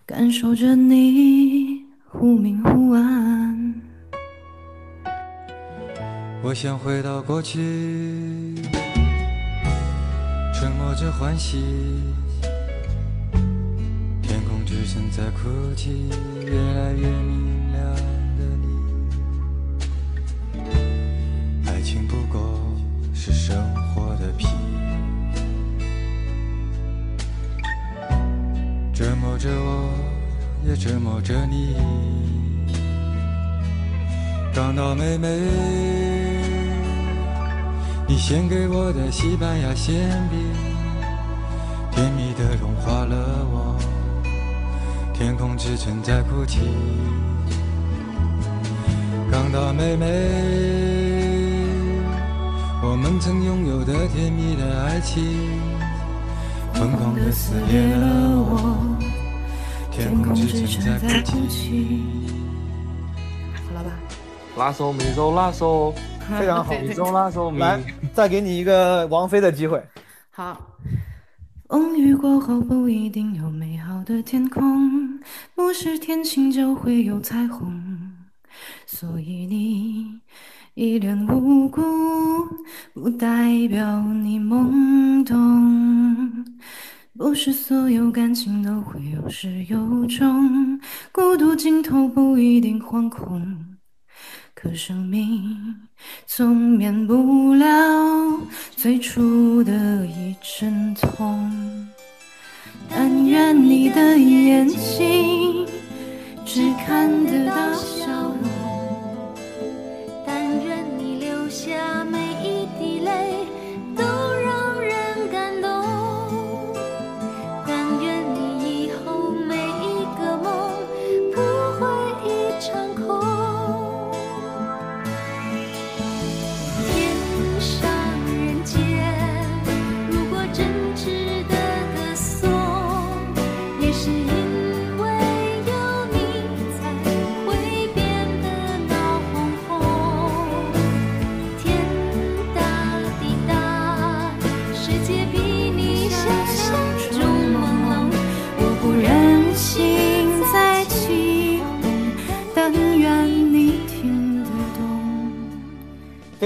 [0.07, 3.75] 感受着你忽明忽暗。
[6.43, 8.55] 我想回到过去，
[10.55, 11.59] 沉默着欢喜，
[14.87, 16.09] 身在哭泣，
[16.45, 17.56] 越来越明
[23.27, 23.57] 是生
[23.93, 24.47] 活的皮，
[28.95, 29.91] 折磨着我，
[30.65, 31.75] 也折磨着你。
[34.55, 35.27] 港岛妹妹，
[38.07, 40.39] 你献给我的西班牙馅饼，
[41.91, 43.77] 甜蜜的融化了我。
[45.13, 46.61] 天空之城在哭泣，
[49.33, 50.07] 港岛妹妹，
[52.89, 55.21] 我们曾拥有的甜蜜的爱情，
[56.73, 58.07] 疯狂的撕裂了
[58.39, 58.97] 我。
[59.91, 62.01] 天空之城在哭泣。
[63.67, 63.91] 好了吧？
[64.57, 65.93] 拉手米手拉手，
[66.39, 67.59] 非常好，米手拉手米。
[67.59, 67.81] 来，
[68.15, 69.83] 再给你一个王菲的机会。
[70.31, 70.57] 好。
[71.69, 75.19] 风雨过后不一定有美好的天空，
[75.57, 77.83] 不是天晴就会有彩虹，
[78.87, 80.21] 所以你
[80.79, 81.81] 一脸无辜，
[82.93, 86.45] 不代表你懵懂。
[87.17, 90.79] 不是所有感情都会有始有终，
[91.13, 93.57] 孤独尽头不一定惶恐。
[94.55, 95.75] 可生命
[96.27, 97.67] 总免不了
[98.73, 101.51] 最初的一阵痛。
[102.91, 105.67] 但愿你的眼睛
[106.45, 108.39] 只看得到笑容，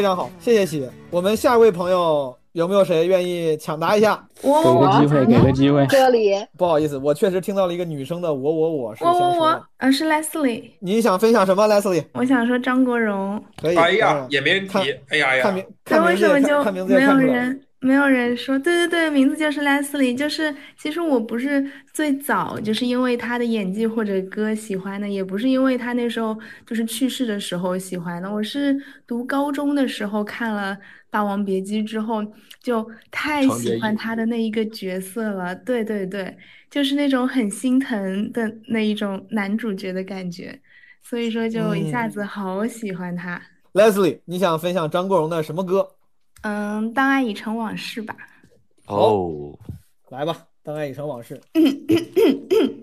[0.01, 0.89] 非常好，谢谢喜。
[1.11, 4.19] 我们下一位朋友有没有谁愿意抢答一下？
[4.41, 5.87] 给个机会，给个机会。
[5.89, 12.03] 这里不好意思，我确实听到了一个女生的我我我是哦我我我，呃，是 Leslie，你想分享什么，Leslie？
[12.15, 13.45] 我想说张国荣。
[13.61, 13.77] 可以。
[13.77, 14.79] 哎呀嗯，也没人提。
[15.11, 17.15] 哎呀呀，看名看名字什么就看看名字没有。
[17.19, 18.59] 人没有人说？
[18.59, 30.75] 对对对，名字就是 Leslie，就是其实我不是最早就是因为他的演技或者歌喜欢的，也不是因为他那时候就是去世的时候喜欢的，我是读高中的时候看了
[31.09, 32.23] 《霸王别姬》之后，
[32.63, 35.57] 就太喜欢他的那一个角色了。
[35.57, 36.37] 对对对，
[36.71, 40.61] 就是那种很心疼的那一种男主角的感觉，
[41.03, 43.41] 所以说就一下嗯子好喜欢他。
[43.73, 45.89] Leslie，你想分享张国荣的什么歌？
[46.43, 48.17] 嗯，当爱已成往事吧。
[48.87, 49.59] 哦，
[50.09, 51.41] 来吧，《当爱已成往事》。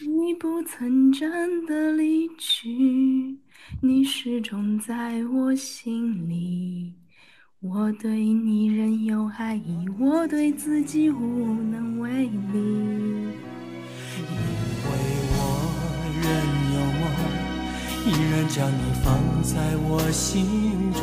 [0.00, 3.38] 你不曾真的离去，
[3.82, 6.92] 你始终在我心里。
[7.60, 12.28] 我对你仍有爱意，我对自己无能为力。
[12.54, 14.22] 因
[14.84, 14.92] 为
[15.34, 15.38] 我
[16.22, 16.26] 仍
[16.74, 17.04] 有梦，
[18.06, 19.06] 依然将你放
[19.42, 20.46] 在我心
[20.92, 21.02] 中，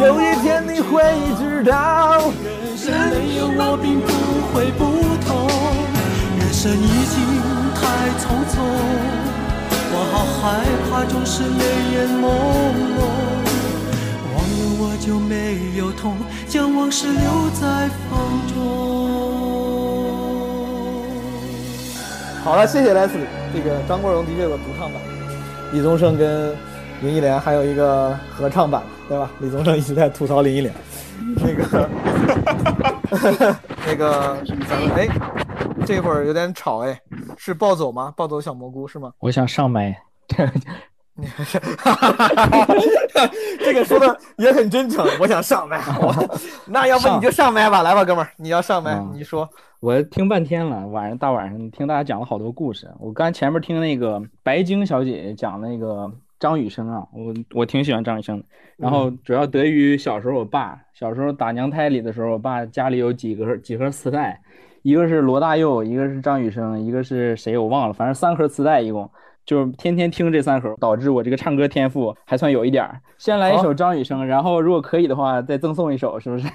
[0.00, 0.20] 有。
[0.20, 1.02] 一天你会
[1.38, 4.08] 知道，人生没有我并不
[4.52, 4.82] 会不
[5.24, 5.48] 同，
[6.38, 7.16] 人生已经
[7.74, 7.80] 太
[8.20, 8.52] 匆匆，
[9.90, 10.42] 我好害
[10.90, 11.62] 怕总是泪
[11.94, 12.22] 眼朦
[12.98, 12.98] 胧。
[14.34, 15.32] 忘了我就没
[15.78, 16.16] 有痛，
[16.48, 18.12] 将往事留在风
[18.52, 18.54] 中。
[22.44, 23.26] 好了，谢谢 Leslie。
[23.54, 25.00] 这个张国荣的确有个独唱版，
[25.72, 26.54] 李宗盛跟
[27.04, 29.30] 林忆莲还有一个合唱版，对吧？
[29.38, 30.74] 李宗盛一直在吐槽林忆莲。
[31.36, 31.90] 那个，
[33.86, 35.06] 那个，咱们哎，
[35.84, 36.98] 这会儿有点吵哎，
[37.36, 38.12] 是暴走吗？
[38.16, 39.12] 暴走小蘑菇是吗？
[39.18, 39.94] 我想上麦。
[43.60, 45.78] 这个说的也很真诚，我想上麦。
[46.00, 46.12] 我
[46.66, 49.46] 那要不你就上麦吧，来吧，哥们儿，你要上麦，你说。
[49.80, 52.90] 我听半天了，晚上大晚上听大家讲了好多故事。
[52.98, 56.10] 我刚前面听那个白晶小姐姐讲那个
[56.44, 58.44] 张雨生啊，我我挺喜欢张雨生的。
[58.76, 64.38] 然后主要得益于小时候我爸小时候打娘胎里的时候，我爸家里有几个几盒磁带，
[64.82, 69.10] 一个是罗大佑，一个是张雨生，一个是谁我忘了，反正三盒磁带一共。
[69.46, 73.00] 就是天天听这三盒，导致我这个唱歌天赋还算有一点儿。
[73.16, 76.46] 先来一首张雨生，然后如果可以的话，再赠送一首，是不是？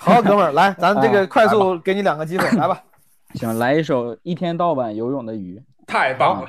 [0.00, 2.82] 好，哥们儿，来， 咱这个快速给你两个机会，来吧。
[3.34, 5.56] 行，来一首《一天到晚游泳的鱼》，
[5.86, 6.48] 太棒了。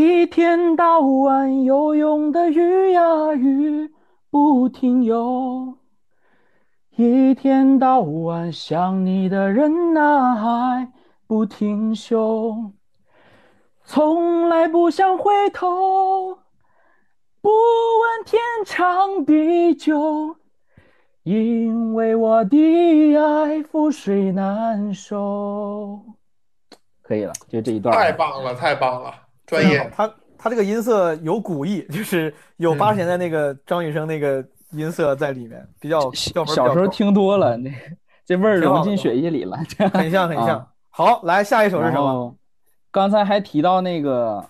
[0.00, 3.92] 一天到晚游泳的鱼呀鱼
[4.30, 5.74] 不停游，
[6.94, 10.92] 一天到晚想你的人呐还
[11.26, 12.70] 不停休。
[13.82, 16.38] 从来不想回头，
[17.40, 20.36] 不问天长地久，
[21.24, 26.00] 因为我的爱覆水难收。
[27.02, 27.92] 可以了，就这一段。
[27.92, 29.12] 太棒了，太棒了，
[29.48, 29.90] 专业。
[29.92, 30.08] 他
[30.38, 37.68] 他这个音色有古意，就是有八十年代那个张雨生那个音色在里面，比较小小时候听多了，那
[38.24, 39.58] 这味儿融进血液里了，
[39.92, 40.64] 很像很像。
[40.90, 42.36] 好，来下一首是什么？
[42.90, 44.44] 刚才还提到那个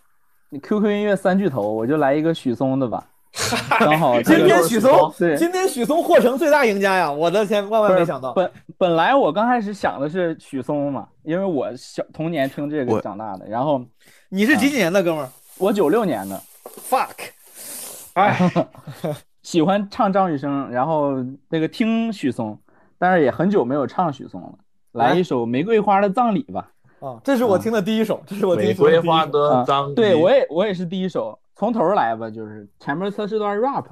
[0.63, 3.07] QQ 音乐三巨头，我就来一个许嵩的吧，
[3.79, 7.11] 刚好今天许嵩，今天许嵩获成最大赢家呀！
[7.11, 8.33] 我的天，万万没想到。
[8.33, 13.47] 本本来我刚开始想的是许嵩嘛，因为我小童年听这个长大的。
[13.49, 13.81] 然后
[14.29, 15.29] 你是几几年的哥们儿？
[15.59, 16.41] 我九六年的。
[16.89, 17.31] Fuck，
[18.15, 18.51] 哎，
[19.43, 21.13] 喜欢唱张雨生，然后
[21.49, 22.59] 那个听许嵩，
[22.99, 24.53] 但是也很久没有唱许嵩了。
[24.93, 26.71] 来一首《玫瑰花的葬礼》吧。
[27.01, 29.95] 啊，这是我听的第一首，这是我玫瑰花的葬礼。
[29.95, 33.85] 对我也我也是第一首，从头来吧，就是前面测试段 rap。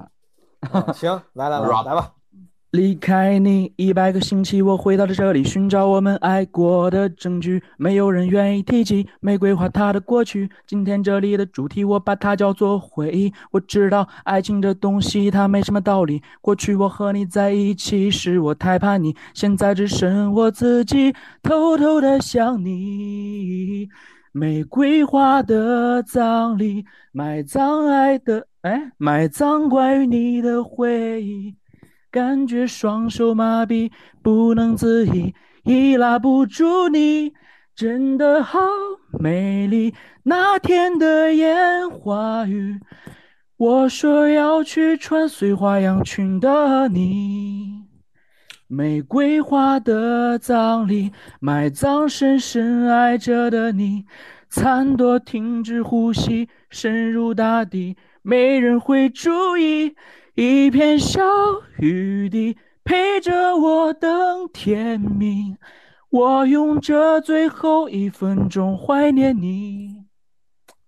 [0.93, 2.13] 行，来来来 来吧。
[2.71, 7.61] 离开你一百个星期，我回到了这里，寻找我们爱过的证据。
[7.75, 10.49] 没有人愿意提起玫瑰花它的过去。
[10.65, 13.33] 今天这里的主题，我把它叫做回忆。
[13.51, 16.23] 我知道爱情这东西它没什么道理。
[16.39, 23.89] 过去我和你在一起时，我太叛逆，现在只剩我自己，偷偷的想你。
[24.37, 31.55] 玫瑰花的葬礼，埋葬爱的，哎，埋葬关于你的回忆。
[32.11, 37.33] 感觉双手麻痹，不能自已，已拉不住你，
[37.75, 38.59] 真的好
[39.19, 39.95] 美丽。
[40.21, 42.79] 那天的烟花雨，
[43.57, 47.86] 我说要去穿碎花洋裙的你。
[48.67, 54.05] 玫瑰花的葬礼，埋葬深深爱着的你，
[54.49, 59.95] 残朵停止呼吸，深入大地，没人会注意。
[60.35, 61.21] 一片小
[61.79, 65.57] 雨滴陪着我等天明，
[66.09, 70.05] 我用这最后一分钟怀念你。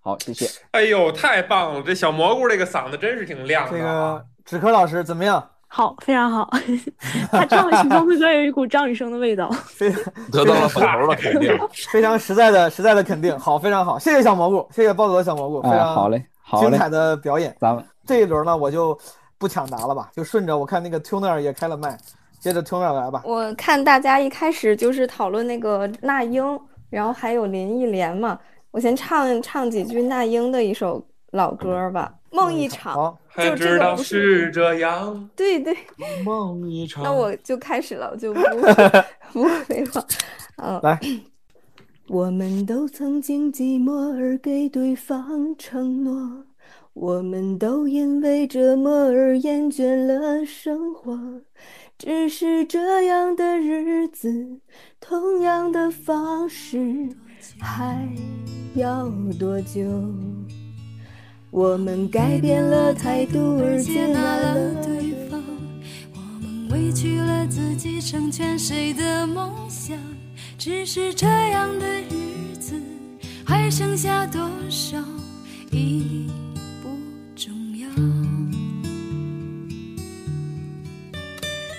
[0.01, 0.47] 好，谢谢。
[0.71, 1.81] 哎呦，太棒了！
[1.81, 3.77] 这小蘑菇这个嗓子真是挺亮的。
[3.77, 5.49] 这个纸科老师怎么样？
[5.69, 6.49] 好，非常好。
[7.31, 9.49] 他唱的许嵩的歌有一股张雨生的味道。
[9.69, 9.89] 非
[10.31, 11.57] 得到了粉头的肯定，
[11.91, 13.37] 非常实在的实在的肯定。
[13.39, 17.55] 好，非常好，谢谢小蘑菇，谢谢暴走的小蘑菇，非常好嘞，好精彩的表演。
[17.59, 18.99] 咱们这一轮呢，我就。
[19.39, 21.97] 不抢答了吧，就顺着我看那个 Tuner 也开了麦，
[22.41, 23.21] 接着 Tuner 来吧。
[23.23, 28.37] 我看大家一开始就是讨论那个那英，然后还有林忆莲嘛，
[28.71, 33.17] 我先唱唱几句那英的一首老歌吧，《梦一场》。
[33.43, 35.29] 就知道是这样。
[35.35, 35.75] 对对，
[36.25, 37.03] 梦一 场。
[37.03, 38.41] 那我就开始了，我就不
[39.33, 40.03] 不废话。
[40.57, 40.99] 嗯，来。
[42.07, 46.45] 我们都曾经寂寞而给对方承诺。
[46.93, 51.17] 我们都因为折磨而厌倦了生活，
[51.97, 54.59] 只是这样的日子，
[54.99, 57.07] 同样的方式，
[57.61, 58.05] 还
[58.73, 59.07] 要
[59.39, 59.79] 多久？
[61.51, 65.43] 我们改变了态度，而接纳了对方。
[66.13, 69.97] 我们委屈了自己，成全谁的梦想？
[70.59, 72.75] 只是这样的日子，
[73.43, 74.97] 还剩下多少？
[75.71, 76.29] 已
[76.83, 76.89] 不
[77.35, 77.89] 重要。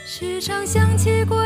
[0.04, 1.39] 时常想起过。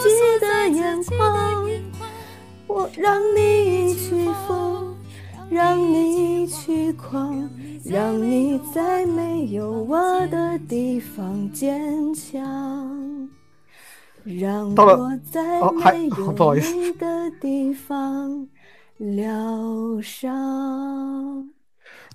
[0.00, 1.64] 自己的眼眶？
[2.66, 4.94] 我让你去疯，
[5.48, 7.48] 让你去狂，
[7.84, 13.28] 让你在没有我的地方坚强，
[14.24, 18.46] 让我在没有你的地方
[18.98, 21.48] 疗伤。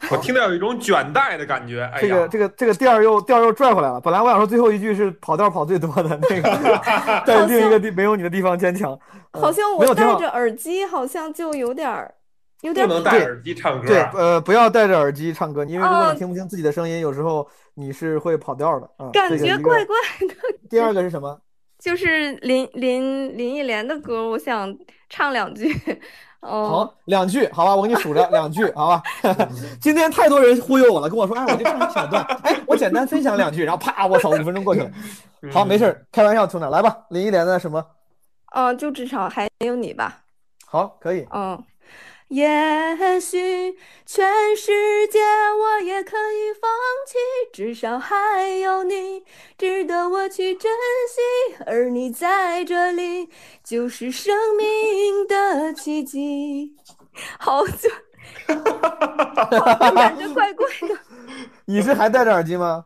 [0.10, 1.84] 我听到有一种卷带的感觉。
[1.93, 3.99] 哎这个，这个这个调儿又调儿又拽回来了。
[4.02, 6.82] 本来我想说最后一句是跑调跑最多的那个，
[7.26, 8.93] 在另一个地没有你的地方坚强。
[8.93, 12.14] 嗯好像我戴着耳机，好像就有点儿，
[12.64, 13.88] 有点儿能戴耳机唱歌。
[13.88, 19.10] 对，呃，不要戴着耳机唱歌，因为如果啊你听不清自己的声音，有时候你是会跑调的啊。
[19.14, 19.95] 感觉怪怪
[20.28, 20.36] 的。
[20.70, 21.39] 第二个是什么？
[21.82, 24.73] 就是林林林忆莲的歌，我想
[25.09, 25.75] 唱两句。
[26.41, 29.03] 哦，好，两句，好吧，我给你数着两句，好吧。
[29.79, 34.91] 今天太多人忽悠我了，跟我说，哎，我就唱一小段，哎，我简单分享两句，然后啪，我操，五分钟过去了。
[35.51, 36.97] 好，没事儿，开玩笑，从哪来吧？
[37.09, 37.84] 林忆莲的什么？
[38.53, 40.21] 哦，就至少还有你吧。
[40.65, 41.27] 好，可以。
[41.32, 41.63] 嗯，
[42.32, 46.71] 也许全世界我也可以放
[47.05, 47.17] 弃，
[47.51, 49.25] 至少还有你
[49.57, 50.71] 值得我去珍
[51.09, 53.29] 惜，而你在这里
[53.61, 56.77] 就是生命的奇迹。
[57.38, 57.89] 好久，
[59.93, 60.97] 感觉怪怪的。
[61.67, 62.86] 你是还戴着耳机吗？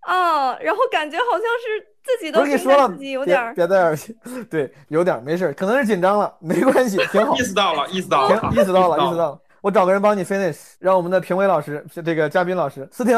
[0.00, 1.86] 啊，然后感觉好像是
[2.18, 4.16] 自己都跟你说了，自己有别点别戴耳机，
[4.50, 7.34] 对，有点没事儿，可能是紧张了，没关系，挺好。
[7.34, 9.40] 意识到了，意识到了，行，意识到了，意识到了。
[9.60, 13.14] 我找个人帮你 finish，让我们的评委老师，这个嘉宾老师思婷，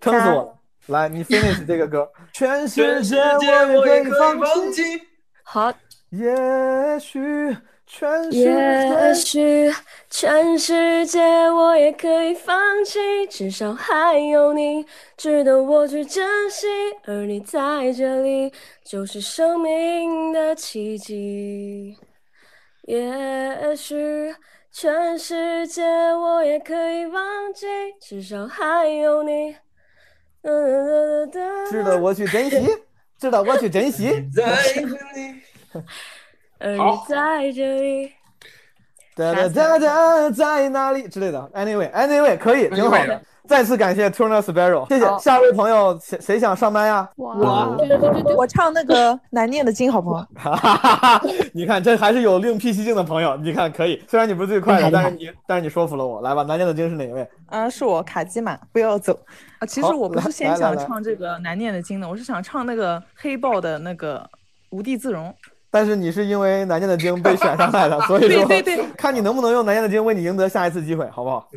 [0.00, 0.54] 撑死我了。
[0.86, 2.08] 来，你 finish 这个歌。
[2.32, 4.82] 全世界我也可以放弃，
[5.42, 5.72] 好，
[6.10, 7.56] 也许
[7.86, 8.44] 全世界。
[8.44, 9.72] 也许
[10.10, 11.20] 全世界
[11.50, 14.84] 我也可以放弃，至少还有你
[15.16, 16.66] 值得我去珍惜，
[17.04, 18.52] 而你在这里
[18.84, 21.96] 就是生命的奇迹。
[22.86, 24.34] 也许
[24.70, 27.66] 全世界我也可以忘记，
[28.00, 29.56] 至少还有你。
[31.70, 32.68] 值得我去珍惜，
[33.18, 34.10] 值得我去珍惜。
[36.64, 38.10] 而你好在这里。
[39.14, 41.38] 哒哒哒哒，在哪里之类的。
[41.54, 43.20] Anyway，Anyway，可以，挺好的。
[43.46, 45.06] 再次感谢 Turner Sparrow，谢谢。
[45.18, 47.06] 下一位朋友谁谁想上麦呀？
[47.16, 47.76] 我
[48.34, 50.26] 我唱那个难念的经好不好？
[50.34, 51.22] 哈哈哈！
[51.52, 53.36] 你看，这还是有另辟蹊径的朋友。
[53.36, 54.02] 你看，可以。
[54.08, 56.22] 虽然你不是最快的，但是你但是你说服了我。
[56.22, 57.28] 来吧，难念的经是哪一位？
[57.48, 59.12] 啊，是我卡基玛，不要走
[59.58, 59.66] 啊！
[59.66, 64.26] 其实我不是来先想唱这个难念的经的，我是想唱那个黑豹的那个
[64.70, 65.32] 无地自容。
[65.74, 68.84] 但是你是因为难念的经被选上来的， 所以说对对对。
[68.96, 71.48] 看你能不能用难念的经为你赢得下一次机会，好不好？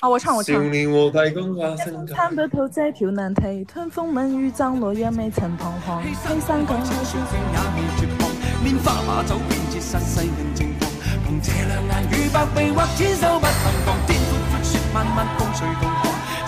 [0.00, 0.56] 啊，我唱我唱。
[0.56, 6.02] 少年和提供話聲參得到這條難題，吞風吻雨爭落也未曾彷徨。
[6.02, 6.10] 黑
[6.40, 8.26] 山港海雪也未絕望，
[8.66, 10.90] 拈花把酒偏折殺世人情狂，
[11.22, 15.70] 憑這兩眼與百臂或千手不能防，天闊闊雪漫漫同航，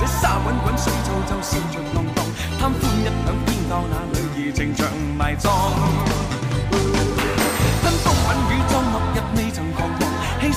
[0.03, 2.19] 這沙滾滾水皺皺笑着浪蕩，
[2.59, 5.53] 貪歡一晌偏教那女兒情長埋葬。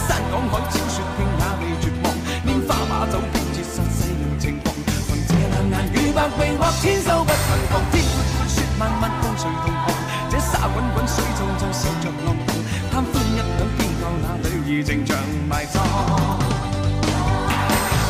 [0.07, 2.07] 山港海千雪听也未绝望，
[2.47, 4.73] 拈花把酒偏折殺世人情狂，
[5.07, 9.91] 凭这两眼与百臂或千手不能防，天阔阔雪漫漫共谁同航，
[10.31, 12.55] 这沙滚滚水皺皺笑着浪荡。
[12.89, 15.17] 贪欢一晌偏教那女兒情长
[15.49, 15.83] 埋葬。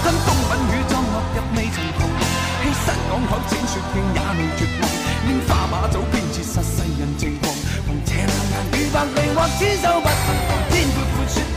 [0.03, 2.21] 跟风吻雨裝落日未曾彷徨，
[2.61, 4.85] 欺山趕海淺雪拼也未绝望，
[5.25, 7.51] 拈花把酒偏折殺世人情狂，
[7.87, 10.56] 凭这两眼与百臂或千手不能防，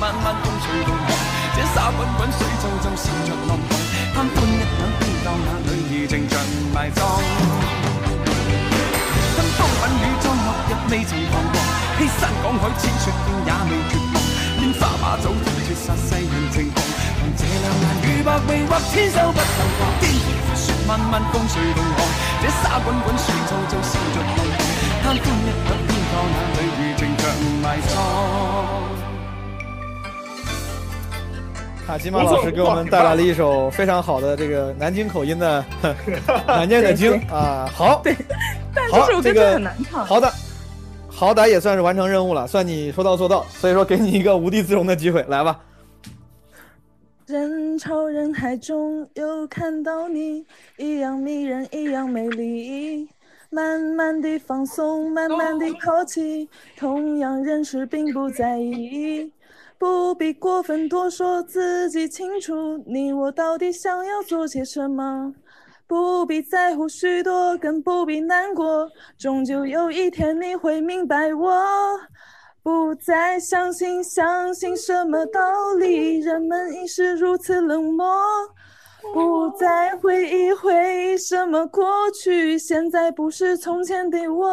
[0.01, 1.13] 天闊闊雪漫漫風隨同航，
[1.55, 3.71] 這沙滾滾水皱皱笑着浪蕩，
[4.17, 6.41] 貪歡一晌偏教那女兒情長
[6.73, 6.99] 埋葬。
[9.37, 11.55] 跟風吻雨裝落日未曾彷徨，
[11.99, 14.17] 欺山趕海千雪拼也未絕望，
[14.57, 16.81] 拈花把酒偏折殺世人情狂，
[17.21, 20.17] 憑這兩眼與百臂或千手不能防，天闊
[20.49, 22.01] 闊雪漫漫風隨同航，
[22.41, 24.57] 這沙滾滾水皺皺笑着浪蕩，
[25.05, 27.01] 貪歡一晌偏教那女兒情
[27.61, 29.00] 埋藏。
[31.91, 35.65] 卡基玛老师给我们带来了一首非常好的这个南京口音的
[36.47, 38.15] 《难念的经》啊，好，对，
[38.93, 40.33] 好，这首歌很难唱好的，
[41.09, 45.59] 好歹也算是完成任务了，算你说到做到，所以说给你一个无地自容的机会，来吧。
[47.27, 53.09] 人潮人海中又看到你，一样迷人，一样美丽。
[53.53, 59.29] 慢慢地放松，慢慢地抛弃，同样认识并不在意。
[59.81, 65.33] 不必过分多说，自己清楚你我到底想要做些什么。
[65.87, 71.59] 不必在乎许多，更不必难过，终究有一天你会明白我。
[72.63, 75.41] 不再相信，相信什么道
[75.79, 76.19] 理？
[76.19, 78.07] 人们已是如此冷漠。
[79.15, 82.59] 不再回忆，回忆什么过去？
[82.59, 84.47] 现在不是从前的我。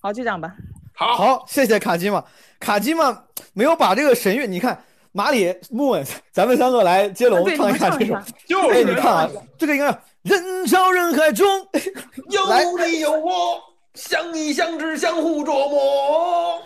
[0.00, 0.54] 好，就这样吧。
[0.96, 2.24] 好，好，谢谢卡基玛。
[2.60, 4.82] 卡基嘛没有把这个神韵，你看
[5.12, 8.14] 马里木稳，咱们三个来接龙唱一下这首
[8.46, 11.46] 就是你看啊，这个应该是人潮人海中，
[12.30, 13.60] 有你有我，
[13.94, 16.62] 相依相知，相互琢磨。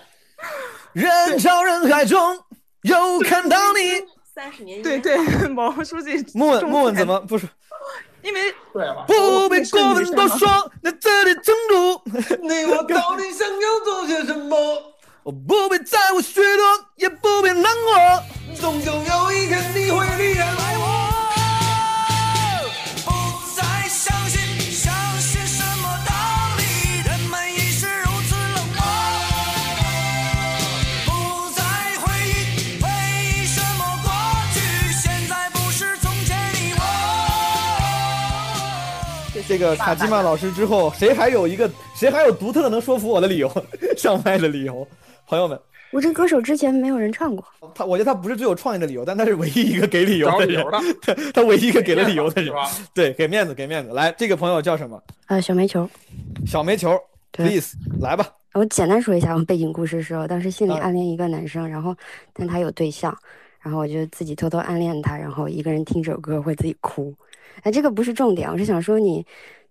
[0.93, 2.39] 人潮人海中
[2.83, 4.03] 又看到你。
[4.35, 5.17] 三十年对对，
[5.51, 6.25] 毛书记。
[6.35, 7.49] 木稳木稳怎么不是？
[8.23, 8.41] 因为
[8.73, 9.05] 对吧？
[9.07, 10.49] 不必过分多说，
[10.83, 12.03] 在这里争夺。
[12.43, 14.57] 你我到底想要做些什么？
[15.29, 16.47] 我不必在乎许多，
[16.97, 18.25] 也不必难过。
[18.59, 20.47] 终究有一天你会离开
[20.79, 21.13] 我。
[23.05, 23.11] 不
[23.55, 24.41] 再相信，
[24.73, 26.15] 相信什么道
[26.57, 27.03] 理？
[27.07, 28.83] 人们已是如此冷漠。
[31.05, 31.63] 不再
[32.01, 34.09] 回忆，回忆什么过
[34.55, 34.57] 去？
[34.95, 36.81] 现在不是从前的我。
[39.47, 43.53] 这个卡基曼老师之后，谁还有一个谁还有独特的能说服我的理由？
[43.95, 44.89] 上麦的理由，
[45.29, 45.61] 朋友们，
[45.93, 53.93] 我这歌手之前没有人唱过，他我觉得他不是最有创意的理由，但他是唯一一个给理由的理由的，他 他唯一一个给了理由的人 是吧，对，给面子给面子。
[53.93, 54.99] 来，这个朋友叫什么？
[55.27, 55.87] 呃，小煤球。
[56.47, 56.99] 小煤球
[57.31, 58.27] ，please 来吧。
[58.55, 61.95] 我简单说一下我背景故事是，我当时心里嗯暗恋一个男生，然后
[62.33, 63.15] 但他有对象，
[63.61, 67.15] 然后我就自己偷偷暗恋他，然后一个人听这首歌会自己哭。
[67.65, 69.25] 哎，这个不是重点，我是想说你，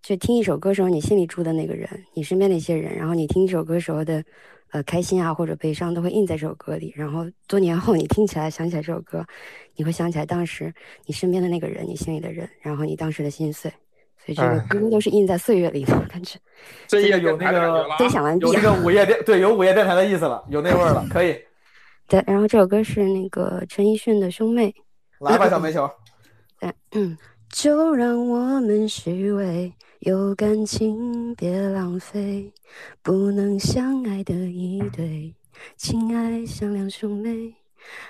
[0.03, 4.23] 就听一首歌时候你心里住的那个人，你身边的一些人，然后你听一首歌时候的，
[4.71, 9.25] 呃，开心啊或者悲伤都会印在这首歌里，然后多年后你听起来想起来这首歌，
[9.75, 10.73] 你会想起来当时
[11.05, 13.71] 你身边的那个人，你心里的人，然后你当时的心碎。
[14.17, 16.37] 所以这个哎歌都是印在岁月里的感觉。
[16.87, 21.37] 这个有那个分享完毕有那个午夜电对有午夜电台的意思了，有那味儿了， 可以
[22.09, 24.67] 对，然后这首歌是那个陈奕迅的《兄妹》。
[25.25, 25.89] 来吧，小煤球。
[26.59, 27.17] 对，嗯，
[27.49, 29.71] 就让我们虚伪，
[30.01, 32.53] 有感情别浪费，
[33.01, 35.33] 不能相爱的一对，
[35.75, 37.55] 情爱像两兄妹。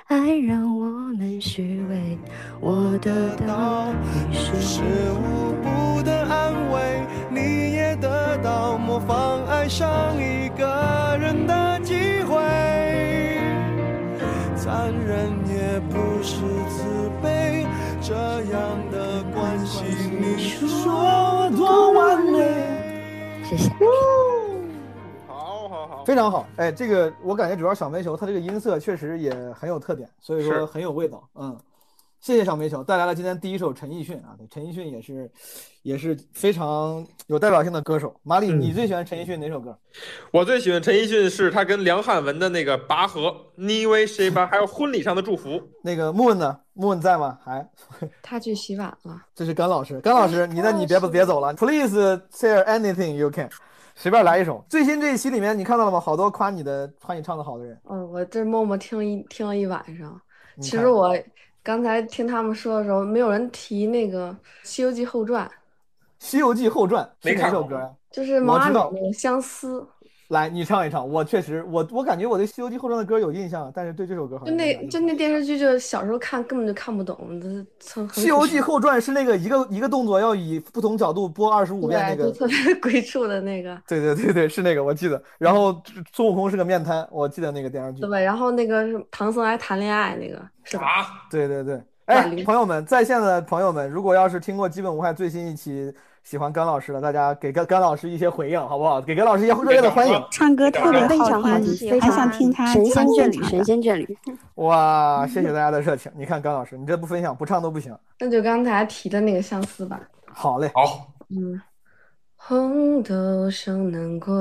[0.08, 2.18] 爱让我们虚伪，
[2.60, 3.94] 我得到
[4.30, 4.82] 你是是
[5.14, 12.38] 无补的安慰，你也得到模仿爱上一个人的机会。
[14.58, 16.36] 残忍也不是
[16.70, 17.66] 慈悲，
[18.02, 18.14] 这
[18.52, 18.87] 样
[20.36, 23.44] 说多完美？
[23.44, 23.72] 谢谢。
[25.28, 31.24] 好好好，非常好，哎，这个我感觉主要小煤球它这个音色确实也很有特点，所以说很有味道。
[31.36, 31.58] 嗯，
[32.28, 35.32] 谢谢小煤球带来了今天第一首陈奕迅啊，对，陈奕迅也是
[35.82, 38.14] 也是非常有代表性的歌手。
[38.22, 39.74] 马里，你最喜欢陈奕迅哪首歌？
[40.34, 44.46] 我最喜欢陈奕迅是他跟梁汉文的那个《拔河》，你以为谁吧？
[44.46, 45.58] 还有婚礼上的祝福。
[45.82, 47.40] 那个 moon 呢？？moon 在吗？
[47.46, 47.66] 还？
[48.22, 49.22] 他去洗碗了。
[49.34, 53.50] 这是甘老师，甘老师，你的你别别走了，Please say anything you can，
[53.96, 54.66] 随便来一首。
[54.68, 55.98] 最新这一期里面你看到了吗？
[55.98, 57.80] 好多夸你的夸你唱的好的人。
[57.90, 60.20] 嗯，我这默默听一听了一晚上。
[60.60, 61.18] 其实我
[61.68, 64.32] 刚才听他们说的时候，没有人提那个
[64.64, 65.46] 《西游记后传》，
[66.18, 67.62] 《西游记后传》没看过。
[67.62, 67.94] 歌？
[68.10, 69.82] 就是毛阿敏那个《相思》，
[70.30, 71.08] 来，你唱一唱。
[71.10, 77.18] 我确实，我我感觉我对《西游记后传》的歌有印象，但是对这首歌好像就那就那电视剧，就小时候看根本就看不懂，
[78.12, 82.40] 西游记后传》是那个一个一个动作要以不同角度播二十五遍那对，个就。
[82.40, 85.22] 特别 鬼畜的那个，对对对对，是那个我记得。
[85.38, 85.82] 然后
[86.14, 88.10] 孙悟空是个面瘫，我记得那个电视剧对。
[88.10, 88.20] 吧？
[88.20, 91.26] 然后那个是唐僧还谈恋爱那个，是吧？
[91.32, 95.94] 对对对，哎，朋友们，在线的朋友们，如果要是听过《基本无害》最新一期，
[96.30, 99.00] 喜欢甘老师的，大家给甘甘老师一些回应，好不好？
[99.02, 100.22] 给甘老师一些热烈的欢迎。
[100.30, 103.64] 唱歌特别非好常好听，喜，非常想听他神仙眷侣，神。
[103.64, 104.18] 仙眷侣。
[104.56, 106.12] 哇，谢谢大家的热情。
[106.18, 107.98] 你看甘老师，你这不分享不唱都不行。
[108.20, 110.02] 那就刚才提的那个相思吧。
[110.26, 111.62] 好嘞，好，嗯，
[112.36, 114.36] 红豆生南国，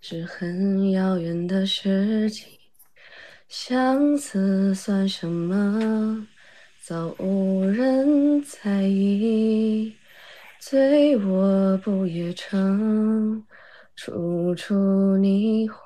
[0.00, 2.48] 是很遥远的事情。
[3.46, 6.26] 相思算什么？
[6.84, 9.94] 早无人在意。
[10.66, 13.44] 醉卧不夜城，
[13.94, 14.74] 处处
[15.18, 15.76] 霓虹。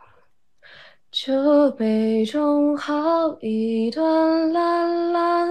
[1.11, 5.49] 酒杯中好一段蓝蓝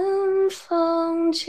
[0.50, 1.46] 风景。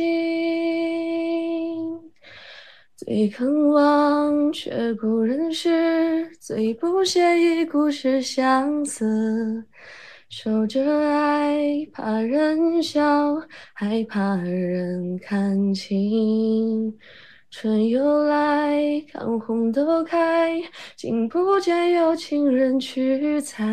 [2.98, 9.64] 最肯忘却古人诗，最不屑一顾是相思。
[10.28, 13.42] 守着爱，怕人笑，
[13.74, 16.94] 还怕人看清。
[17.52, 20.62] 春又来，看红豆开，
[20.95, 23.66] 竟不见有情人去采。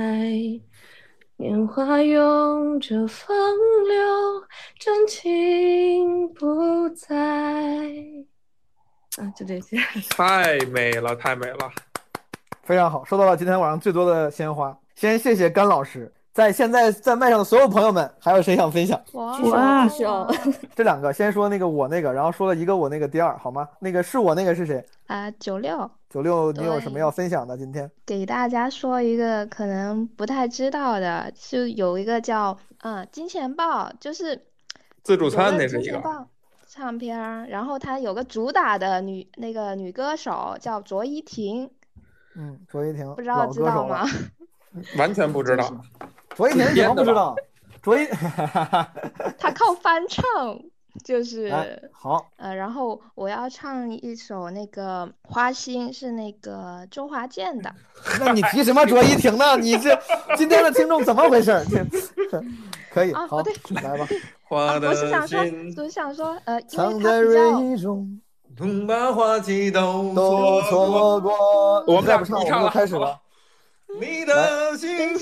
[1.36, 3.36] 年华拥着风
[3.86, 4.42] 流，
[4.78, 7.14] 真情不在。
[9.18, 9.76] 啊，就这些。
[10.08, 11.70] 太美了，太美了。
[12.62, 14.76] 非常好，收到了今天晚上最多的鲜花。
[14.94, 19.00] 先谢谢甘老师，在现在在麦上的所有朋友们，还有谁想分享？
[19.14, 19.88] 哇哇！
[20.76, 23.66] 这两个，先说那个我那个，然后说了一个我那个第二，好吗？
[23.80, 24.84] 那个是我那个是谁？
[25.06, 27.56] 啊，九六九六，你有什么要分享的？
[27.56, 34.38] 今天给大家说一个可能不太知道的，就有一个叫嗯金钱豹，就是
[35.02, 36.26] 自助餐有那是一个，
[36.68, 41.70] 唱片儿，然后它有个主打的女那个女歌手叫卓依婷，
[42.34, 44.04] 嗯，卓依婷，不知道知道吗？
[44.98, 45.72] 完全不知道。
[46.36, 47.34] 卓依婷怎么不知道？
[47.82, 48.06] 卓依，
[49.38, 50.22] 她靠翻唱，
[51.02, 57.74] 就是哎好，呃，然后我要唱一首那个《花心》，是那个周华健的。
[58.20, 59.56] 那你提什么卓依婷呢？
[59.56, 59.98] 你这
[60.36, 61.64] 今天的听众怎么回事？
[62.30, 62.44] 这
[62.92, 64.06] 可以，好对，来吧。
[64.44, 65.40] 花我是想说，
[65.76, 68.20] 我是想说，呃，因藏为在蕊中，
[68.56, 71.84] 总把花期都都错过。
[71.86, 73.18] 我们俩再不唱，我们就开始吧。
[74.00, 75.16] 你的心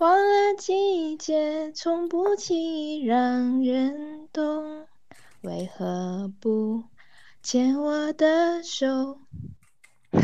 [0.00, 4.86] 心换了季节，从不轻易让人懂。
[5.42, 6.84] 为何不
[7.42, 9.18] 牵我的手？
[10.10, 10.18] 不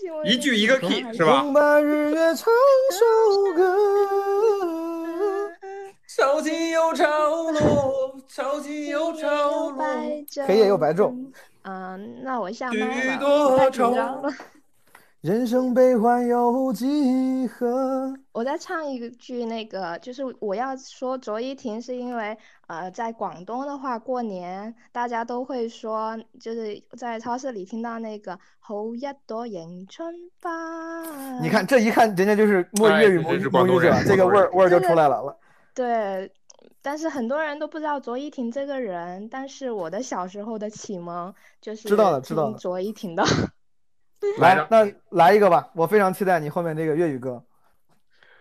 [0.00, 1.42] 行，我一句一个 key 是吧？
[1.52, 2.52] 把日月唱
[2.92, 3.76] 首 歌。
[6.06, 9.84] 潮起又潮落，潮起又潮落。
[10.46, 11.12] 黑夜又白昼，
[11.62, 14.32] 嗯，那我下雨麦了，太紧张了。
[15.22, 18.10] 人生悲欢有几何？
[18.32, 22.34] 我再唱一句那个，就是我要说卓依婷，是因为
[22.68, 30.10] 呃，在广东的话，过年大家都会说，就是在超市里听到那个“好一朵迎春
[30.40, 31.04] 花”。
[31.42, 35.36] 你看，这一看，人家就是摸哎粤语母这是母语者广东人，这个味儿味儿就出来了了。
[35.74, 36.32] 对，
[36.80, 43.22] 但是很多人都不知道卓依婷这个人，但是我的小时候的启蒙就是知道了知道了卓依婷的。
[44.38, 47.42] 来，那来一个吧，我非常期待你后面这个粤语歌。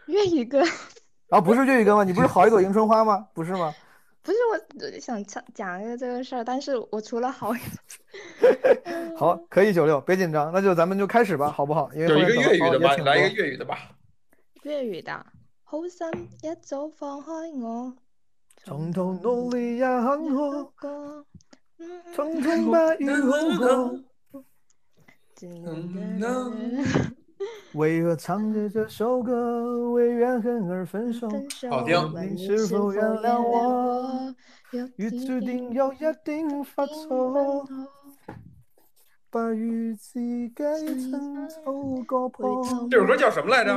[0.08, 0.62] 粤语歌
[1.30, 2.04] 啊，不是粤语歌吗？
[2.04, 3.28] 你不是好一朵迎春花吗？
[3.34, 3.74] 不是吗？
[4.22, 7.54] 不是我想讲讲一个这个事儿，但是我除了好
[9.18, 11.90] 好，可以九六，别紧张，那就咱们就开始吧，好不好？
[11.94, 13.78] 因为有一个粤语的吧，来一个粤语的吧。
[14.64, 15.26] 粤语的，
[15.64, 16.08] 好心
[16.44, 17.94] 一早放开我，
[18.58, 21.26] 從頭努力也很好，過
[22.14, 24.00] 匆匆把雨路過。
[27.74, 31.30] 为何唱着这首歌，为怨恨而分手？
[31.70, 31.96] 好听
[32.34, 34.36] 你是否原谅我？
[34.98, 37.68] 雨注定有一定發錯，
[39.30, 42.64] 把與自己親手割破。
[42.90, 43.74] 这首歌叫什么来着？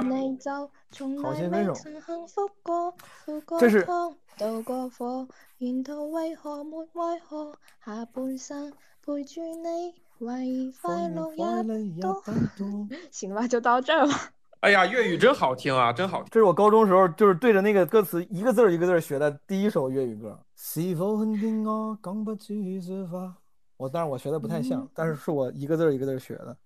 [1.22, 2.94] 好心分手未曾幸福過，
[3.24, 7.54] 付過這是湯，渡過火，沿途為何沒為何？
[7.84, 8.72] 下半生
[9.04, 12.22] 陪住你，為快樂一多。
[13.10, 14.30] 行吧，就到这儿吧。
[14.60, 16.28] 哎呀，粤语真好听啊，真好听。
[16.30, 20.38] 这是我高中时候就是对着那个歌词一个字儿一个字儿学的第一首粤语歌。
[20.56, 23.34] 是否肯定我讲不出這話？
[23.76, 26.56] 我當然我学的不太像，但是是我一个字儿一个字儿学的。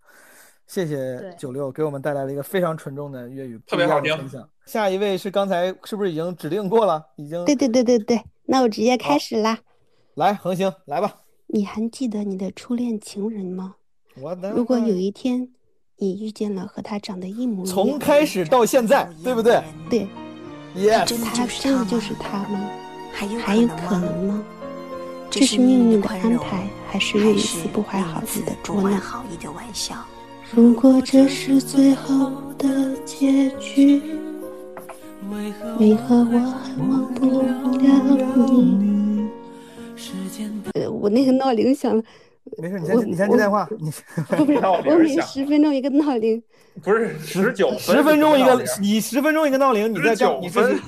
[0.67, 4.51] 谢谢九六给我们带来了一个非常纯正的粤语，特别好聽不一樣的分享。
[4.67, 7.03] 下一位是刚才是不是已经指定过了？
[7.17, 9.59] 已经对对对对对，那我直接开始啦。
[10.15, 11.15] 来恒星来吧。
[11.49, 13.77] 你还记得你的初恋情人吗？
[14.55, 15.49] 如果有一天
[15.99, 19.63] 你遇见了和他长得一模一样，从开始到现在，对不对？
[19.89, 20.07] 对
[20.77, 22.69] ，yes，他真的就是他吗？
[23.13, 24.45] 还有可能吗？
[25.31, 28.99] 这是命运的安排，还是又一次不怀好意的捉弄？
[30.53, 34.03] 如果这是最后的结局，
[35.79, 39.06] 为何我还忘不了你？
[40.77, 42.03] 呃，我那个闹铃响了，
[42.59, 43.91] 没事，你先你先接电话，你
[44.37, 46.43] 不是，我每十分钟一个闹铃。
[46.83, 50.79] 不是十九十分钟一个，你十分钟一个闹铃，你再叫你分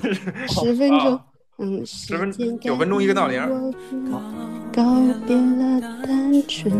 [0.47, 1.19] 十分钟，
[1.57, 3.41] 嗯，十分九分钟一个闹铃。
[4.71, 4.83] 告
[5.25, 6.71] 别了单纯。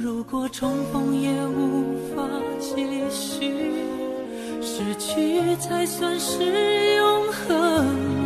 [0.00, 2.28] 如果重逢也无法
[2.58, 2.74] 继
[3.08, 3.54] 续，
[4.60, 8.25] 失去才算是永恒。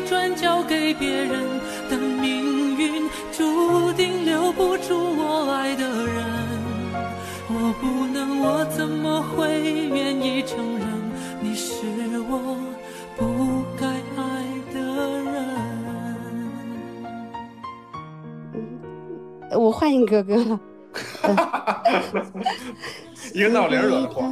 [0.00, 1.60] 转交给别人？
[1.90, 6.24] 但命运注定留不住我爱的人。
[7.48, 10.86] 我不能，我怎么会愿意承认
[11.40, 11.84] 你是
[12.28, 12.56] 我
[13.16, 13.86] 不该
[14.16, 14.20] 爱
[14.72, 14.80] 的
[19.50, 19.60] 人？
[19.60, 20.58] 我换一个歌。
[23.34, 24.22] 一个闹铃惹的祸。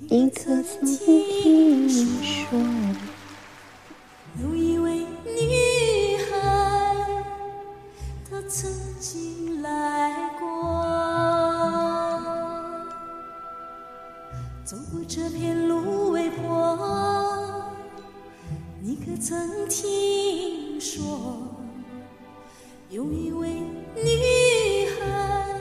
[0.00, 1.88] 你可曾听
[2.22, 2.56] 说？
[4.40, 7.24] 有一位女孩，
[8.30, 8.70] 她曾
[9.00, 10.46] 经来过，
[14.64, 17.72] 走过这片芦苇坡，
[18.80, 21.42] 你可曾听说？
[22.88, 23.50] 有一位
[23.96, 25.60] 女孩，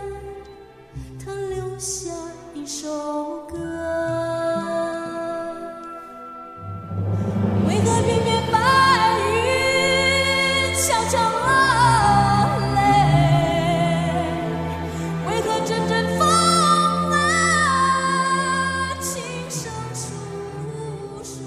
[1.26, 2.12] 她留下
[2.68, 2.86] 首
[3.49, 3.55] 歌。
[7.65, 8.59] 为何偏偏白
[9.32, 11.47] 云悄悄落
[12.76, 12.78] 泪？
[15.30, 16.28] 为何阵阵风
[17.13, 17.15] 啊
[18.99, 19.09] 轻
[19.49, 20.03] 声诉
[21.24, 21.39] 说？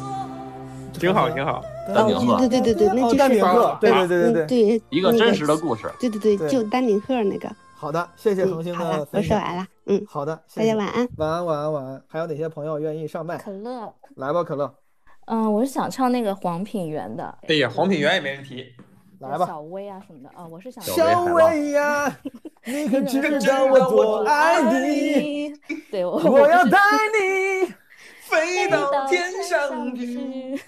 [0.99, 1.63] 挺好，挺好。
[1.95, 5.83] 丹顶鹤对对对对，那就是哦丹顶鹤对对对对嗯对，一个真实的故事。
[6.01, 7.47] 对对对，对就丹顶鹤那个。
[7.81, 9.39] 好的，谢谢恒星的分享。
[9.39, 11.09] 说完了，嗯，好的，谢大谢家晚安。
[11.17, 12.05] 晚安，晚安，晚安。
[12.07, 13.39] 还有哪些朋友愿意上麦？
[13.39, 14.71] 可乐，来吧，可乐，
[15.25, 18.67] 嗯，我是想唱那个黄品源的，对呀，黄品源也没问题。
[19.21, 19.47] 来吧。
[19.47, 22.15] 小薇啊什么的啊，我是想小薇呀，
[22.67, 25.51] 你可知道我多爱你？
[25.91, 26.79] 对我我要带
[27.19, 27.73] 你
[28.29, 30.61] 飞到天上去。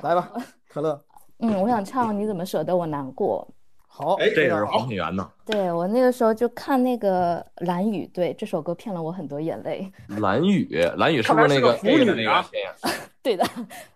[0.00, 0.32] 来吧，
[0.68, 1.02] 可乐。
[1.40, 3.48] 嗯，我想唱《你怎么舍得我难过》。
[3.94, 5.30] 好，哎，这是黄品源呢。
[5.44, 9.92] 对我那个时候就看那个蓝雨，对这首歌骗了我很多眼泪。
[10.18, 10.66] 蓝雨，
[10.96, 12.42] 蓝雨是不是那个腐女啊？
[13.22, 13.46] 对的，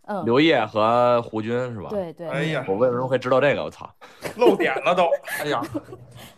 [0.05, 1.89] 嗯，刘烨和胡军是吧？
[1.89, 2.29] 对对。
[2.29, 3.65] 哎呀，我为什么会知道这个？
[3.65, 3.91] 我操，
[4.37, 5.05] 漏点了都。
[5.41, 5.63] 哎呀，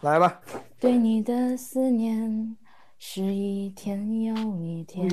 [0.03, 0.41] 来吧。
[0.79, 2.57] 对你的思念
[2.97, 5.11] 是一天又一天，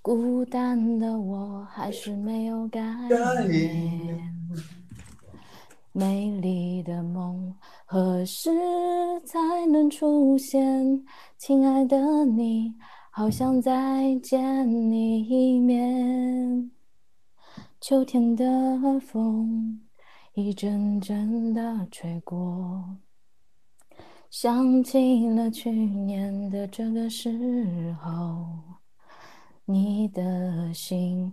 [0.00, 4.32] 孤单的我还是没有改变。
[5.96, 7.54] 美丽的梦
[7.86, 8.50] 何时
[9.24, 9.38] 才
[9.70, 11.04] 能出现？
[11.38, 12.74] 亲爱的你，
[13.12, 16.68] 好想再见你一面。
[17.80, 18.44] 秋天的
[18.98, 19.82] 风
[20.32, 22.96] 一阵阵的吹过，
[24.28, 28.44] 想起了去年的这个时候，
[29.64, 31.32] 你的心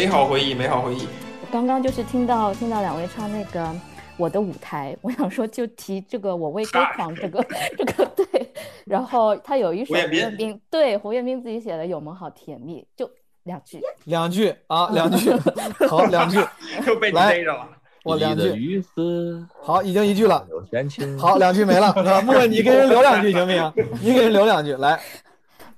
[0.00, 1.06] 美好回忆，美好回忆。
[1.52, 3.70] 刚刚就是听到听到两位唱那个
[4.16, 7.44] 我的舞台， 我想说就提这个我为歌狂这个
[7.76, 8.50] 这个对，
[8.86, 13.10] 然后他有一首胡彦斌对胡彦斌自己写的《有梦好甜蜜》，就
[13.42, 13.78] 两句。
[14.04, 15.30] 两句啊，两句，
[15.86, 16.38] 好，两句，
[16.86, 17.68] 又被你来逮着了。
[18.02, 18.82] 我两句。
[19.62, 20.46] 好，已经一句了。
[21.18, 21.88] 好，两句没了。
[21.88, 23.70] 啊莫问你给人留两句行不行？
[24.00, 24.98] 你给人留两句，来。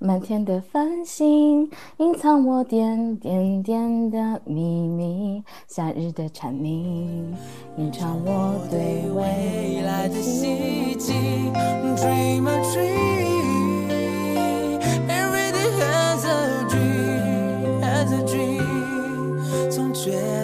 [0.05, 7.33] 满天的繁星隐藏我点点点的秘密，夏日的蝉鸣
[7.77, 11.13] 吟唱我对未来的希冀。
[11.95, 13.89] Dream a dream,
[15.07, 19.71] every day has a dream, has a dream。
[19.71, 20.42] 总觉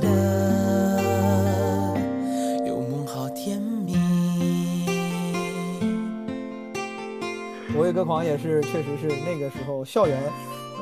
[7.89, 10.23] 我为歌狂也是，确实是那个时候校园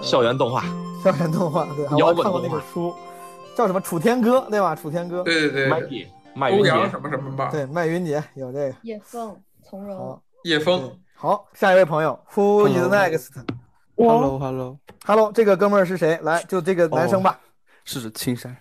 [0.02, 0.64] 校园动画，
[1.04, 2.92] 校园动画，对， 我摇还看过那滚动画个书，
[3.56, 4.74] 叫什么《楚天歌》，对吧？
[4.74, 5.68] 楚天歌，对对对。
[6.34, 6.70] 麦云杰。
[6.72, 8.74] 欧阳什么什么吧，对，麦云杰有这个。
[8.82, 9.96] 叶枫、从容。
[9.96, 16.18] 好，叶枫，好，下一位朋友，Who is next？Hello Hello Hello，这个哥们儿是谁？
[16.22, 17.38] 来，就这个男生吧，
[17.84, 18.56] 是青山。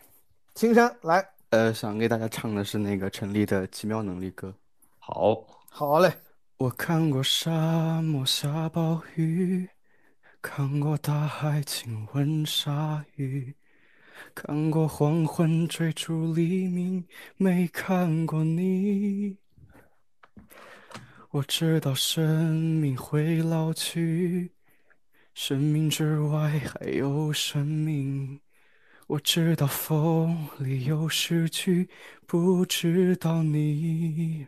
[0.53, 4.49] 青山，来，呃，想给大家唱的是那个陈粒的《奇妙能力歌》。
[4.99, 6.13] 好，好嘞。
[6.57, 9.67] 我看过沙漠下暴雨，
[10.41, 13.53] 看过大海亲吻鲨鱼，
[14.33, 19.37] 看过黄昏追逐黎明，没看过你。
[21.31, 24.51] 我知道生命会老去，
[25.33, 28.39] 生命之外还有生命。
[29.07, 31.89] 我知道风里有诗句，
[32.25, 34.47] 不知道你。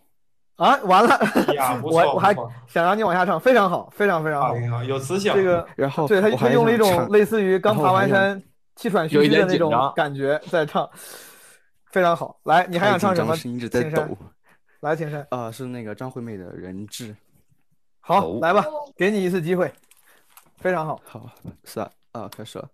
[0.61, 1.19] 啊，完了
[1.81, 2.35] 我我还
[2.67, 8.39] 想让你往下唱，非常好，非常非常好，有磁性这个，然后对他他用了一种类似于刚爬完山
[8.75, 10.87] 气喘吁吁的那种感觉在唱，
[11.87, 12.39] 非常好。
[12.43, 13.35] 来，你还想唱什么？
[13.35, 14.17] 太紧张声音一直在青山抖。
[14.81, 17.09] 来，青山，啊，是那个张惠妹的《人质》。
[17.99, 18.63] 好，来吧，
[18.95, 19.71] 给你一次机会，
[20.57, 21.01] 非常好。
[21.03, 21.27] 好，
[21.63, 22.69] 三啊，开始了。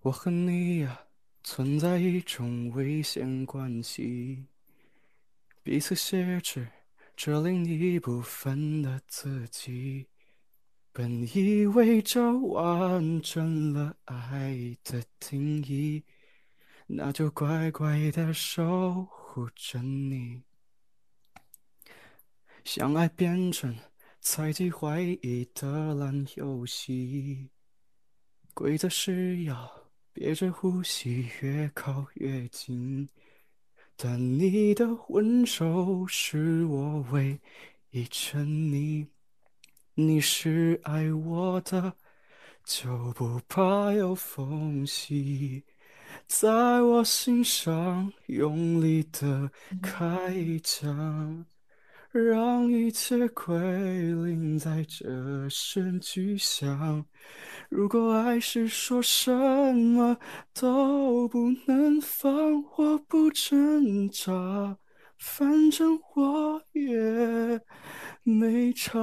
[0.00, 0.98] 我和你呀，
[1.44, 4.46] 存在一种危险关系，
[5.62, 6.66] 彼此挟持
[7.22, 10.06] 这另一部分的自己。
[10.90, 16.02] 本以为这完整了爱的定义，
[16.86, 20.40] 那就乖乖的守护着你。
[22.64, 23.76] 相爱变成
[24.22, 27.50] 猜忌怀疑的烂游戏，
[28.54, 29.70] 规则是要
[30.14, 33.06] 憋着呼吸，越靠越近。
[34.02, 37.38] 但你的温柔是我唯
[37.90, 39.06] 一沉溺，
[39.92, 41.92] 你是爱我的，
[42.64, 45.62] 就不怕有缝隙，
[46.26, 49.50] 在我心上用力的
[49.82, 51.44] 开一枪。
[52.12, 57.04] 让一切归零，在这声巨响。
[57.68, 60.16] 如果爱是说什么
[60.52, 62.32] 都不能放，
[62.76, 64.76] 我不挣扎，
[65.18, 67.60] 反正我也
[68.24, 68.98] 没差。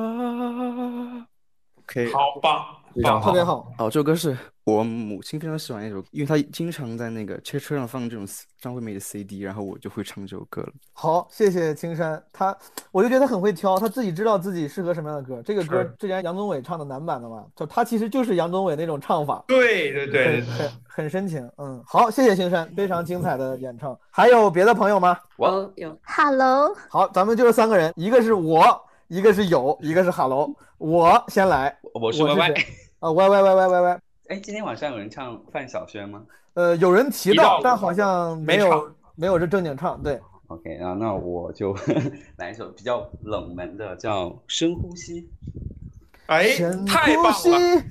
[1.76, 3.72] OK，好棒，非常特别好。
[3.78, 4.38] 哦，这首歌是
[4.68, 8.28] 我母亲非常喜欢的一首，因为她经常在那个车车上放这种
[8.60, 10.74] 张惠妹的 CD，然后我就会唱这首歌了。
[10.92, 12.54] 好，谢谢青山，他
[12.92, 15.42] 我就觉得他很会挑，他自己知道自己适合什么样的歌。
[15.42, 21.50] 这个歌之前杨宗纬唱的男版的嘛，就他其实就是杨宗纬那种唱法，对对对很很很深情。
[21.60, 23.98] 嗯，好，谢谢青山，非常精彩的演唱。
[24.12, 25.18] 还有别的朋友吗？
[25.38, 28.66] 我有，Hello，好，咱们就是三个人，一个是我，
[29.08, 30.54] 一个是有，一个是哈喽。
[30.78, 32.66] 我先来，我是 Y Y 谁
[33.00, 34.07] 啊，Y Y Y Y Y Y。
[34.30, 36.22] 哎，今天晚上有人唱范晓萱吗
[36.54, 40.02] 呃，有人提提到到，但好像没有没没有这正经唱。
[40.02, 41.76] 对，？OK，然后那我就
[42.38, 45.22] 来一首比较冷门的，叫《深呼吸》。
[46.26, 47.84] 哎，太棒了！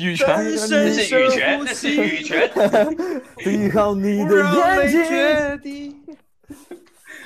[0.00, 2.48] 羽泉那是羽泉，那是羽泉。
[3.36, 4.36] 闭好你的
[4.88, 5.96] 眼睛，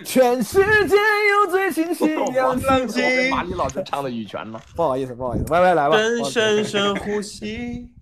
[0.02, 3.02] 全世界有最清晰 氧气。
[3.02, 4.58] 我跟马丽老师唱的羽泉呢。
[4.74, 5.96] 不好意思，不好意思歪歪来吧。
[5.98, 7.92] 深深深呼吸，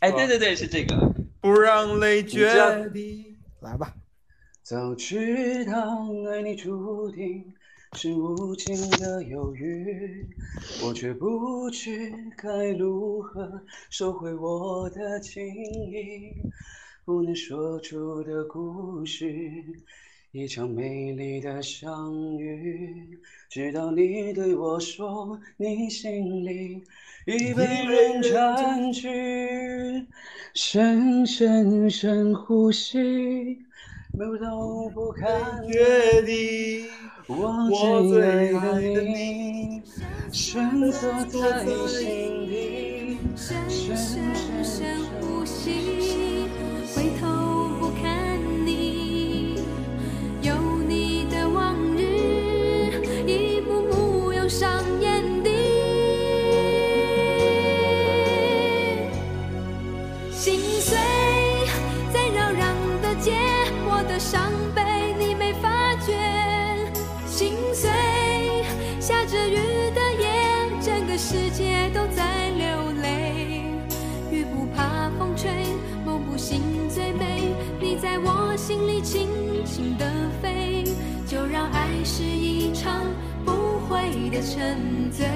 [0.00, 1.14] 哎，对对对，是这个。
[1.40, 3.36] 不让泪决堤。
[3.60, 3.94] 来吧。
[4.62, 7.52] 早知道爱你注定
[7.94, 10.26] 是无情的忧郁，
[10.84, 16.32] 我却不知该如何收回我的情意。
[17.04, 19.26] 不能说出的故事，
[20.32, 23.18] 一场美丽的相遇。
[23.50, 26.82] 直到你对我说，你心里
[27.26, 30.06] 已被人占据。
[30.54, 33.58] 深深深呼吸，
[34.12, 35.28] 不都不看
[35.68, 36.86] 决堤。
[37.26, 39.82] 我最爱的你，
[40.32, 46.31] 深锁在心底，深深深呼吸，
[54.52, 55.50] 上眼底。
[60.30, 60.98] 心碎
[62.12, 62.60] 在扰攘
[63.00, 63.32] 的街，
[63.86, 64.82] 我的伤悲
[65.18, 66.12] 你没发觉。
[67.26, 67.90] 心碎，
[69.00, 69.56] 下着雨
[69.94, 70.28] 的夜，
[70.82, 73.64] 整个世界都在流泪。
[74.30, 75.50] 雨不怕风吹，
[76.04, 77.54] 梦不醒最美。
[77.80, 79.30] 你在我心里轻
[79.64, 80.04] 轻地
[80.42, 80.84] 飞，
[81.26, 83.00] 就让爱是一场
[83.88, 85.26] 悔的沉醉。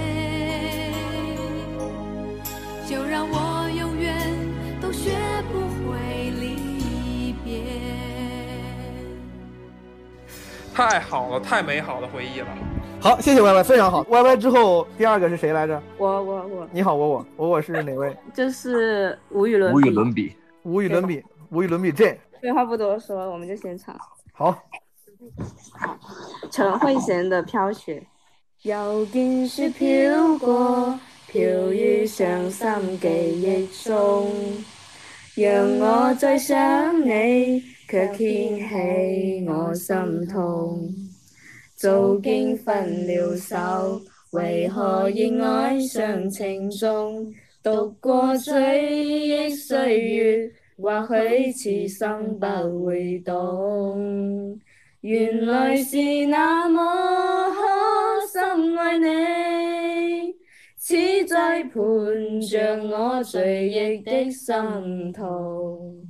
[2.89, 4.17] 就让我永远
[4.81, 5.11] 都学
[5.53, 7.65] 不会离别。
[10.73, 12.47] 太好了，太美好的回忆了。
[13.01, 14.05] 好，谢谢 Y Y，非常好。
[14.09, 15.83] Y Y 之后第二个是谁来着？
[15.99, 18.17] 我我我你好，我我我我是哪位？
[18.33, 20.37] 就是无与伦无与伦比。
[20.63, 22.19] 无与伦比，无与伦比这。
[22.43, 23.97] 废话不多说，我们就先唱
[24.33, 24.57] 好，
[26.51, 28.01] 陈慧娴的《飘雪》。
[28.63, 30.99] 又见雪飄過，
[31.33, 33.09] 飄於傷心記
[33.47, 34.33] 憶中，
[35.37, 40.89] 讓我再想你，卻掀起我心痛。
[41.77, 44.01] 早經分了手，
[44.33, 47.33] 為何仍愛上情中？
[47.63, 54.59] 讀過追憶歲月，或許此生不會懂。
[55.03, 57.46] 原來是那麼
[58.57, 60.35] 可深愛你，
[60.79, 60.97] 此
[61.27, 66.03] 在盤着我追憶的心痛。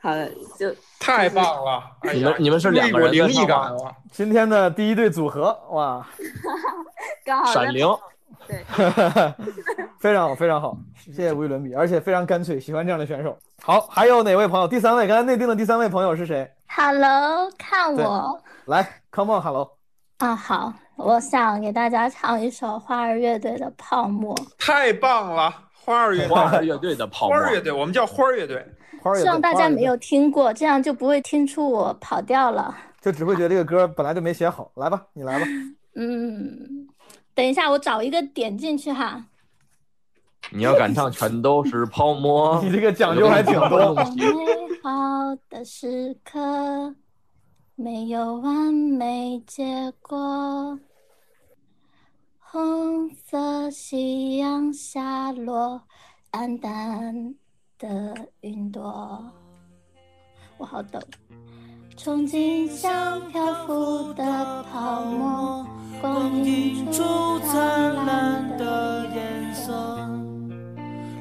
[0.00, 1.82] 好了，就太棒了！
[2.12, 3.96] 你们你们是两个人有一股灵异感在唱吗了。
[4.12, 6.06] 今天的第一对组合，哇，
[7.24, 7.86] 刚好闪灵，
[8.46, 8.62] 对，
[9.98, 13.36] 非常好，非常好，谢谢无与伦比，而且非常干脆，喜欢这样的选手。
[13.62, 14.68] 好，还有哪位朋友？
[14.68, 19.76] 第三位，刚才内定的第三位朋友是谁？Hello，看我来，Come on，Hello。
[20.18, 20.36] 啊！
[20.36, 25.52] 好，我想给大家唱一首花儿乐队的《泡沫》，太棒了！
[25.72, 28.64] 花儿乐队，花儿乐队的泡沫花儿乐队，我们叫花儿乐队。
[29.02, 32.74] 花希望大家没有听过，这样就不会听出我跑调了。
[33.02, 34.70] 就只会觉得这个歌本来就没写好。
[34.76, 35.44] 来吧，你来吧。
[35.96, 36.88] 嗯，
[37.34, 39.22] 等一下，我找一个点进去哈。
[40.50, 42.58] 你要敢唱，全都是泡沫。
[42.64, 43.94] 你这个讲究还挺多。
[43.94, 44.24] 美
[44.82, 44.90] 好
[45.50, 46.94] 的时刻
[47.76, 50.78] 没有完美结果，
[52.38, 55.82] 红色夕阳下落，
[56.30, 57.34] 淡淡
[57.76, 59.28] 的云朵。
[60.56, 61.00] 我好抖。
[61.96, 65.66] 憧憬像漂浮的泡沫，
[66.00, 67.02] 光映出
[67.40, 70.08] 灿烂的颜色。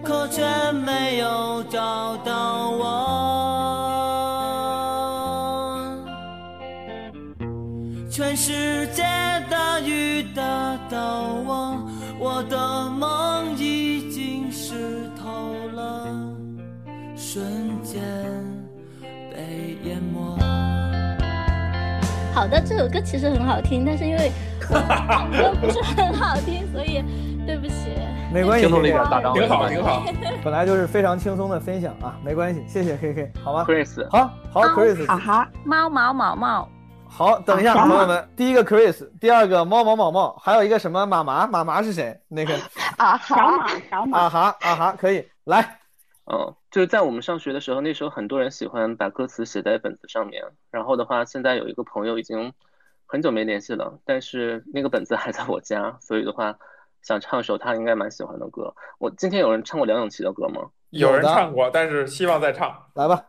[0.03, 4.22] 可却没有找到我。
[8.33, 9.03] 全世界
[9.47, 10.41] 大雨打
[10.89, 16.07] 到我，我的梦已经湿透了，
[17.15, 17.43] 瞬
[17.83, 18.01] 间
[19.31, 20.35] 被淹没。
[22.33, 27.03] 好的，这首歌其实很好听，但是因为唱歌不是很好听，所以
[27.45, 27.91] 对不起。
[28.33, 30.03] 没关系，听懂了一点大张挺好，挺好。
[30.43, 36.67] 本来就是非常轻松的分享啊，没关系，谢谢 K K，好吗 Chris 好好 Chris，啊哈，猫毛毛毛，
[37.15, 42.19] 好，等一下，啊朋友们，第一个 Chris，第二个猫毛毛毛，还有一个什么马麻，马麻是谁？
[42.27, 42.55] 那个
[42.97, 45.79] 啊哈，小马小马，啊哈啊哈，可以来，
[46.25, 50.43] 嗯，就是在我们上学的时候，那时候很多人喜欢把歌词写在本子上面。
[50.71, 52.51] 然后的话，现在有一个朋友已经
[53.05, 56.55] 很久没联系了，但是那个本子还在我家，所以的话，
[57.03, 58.73] 想唱一首他应该蛮喜欢的歌。
[58.97, 60.61] 我今天有人唱过梁咏琪的歌吗？
[60.89, 62.75] 有人唱过，但是希望再唱。
[62.95, 63.23] 来吧。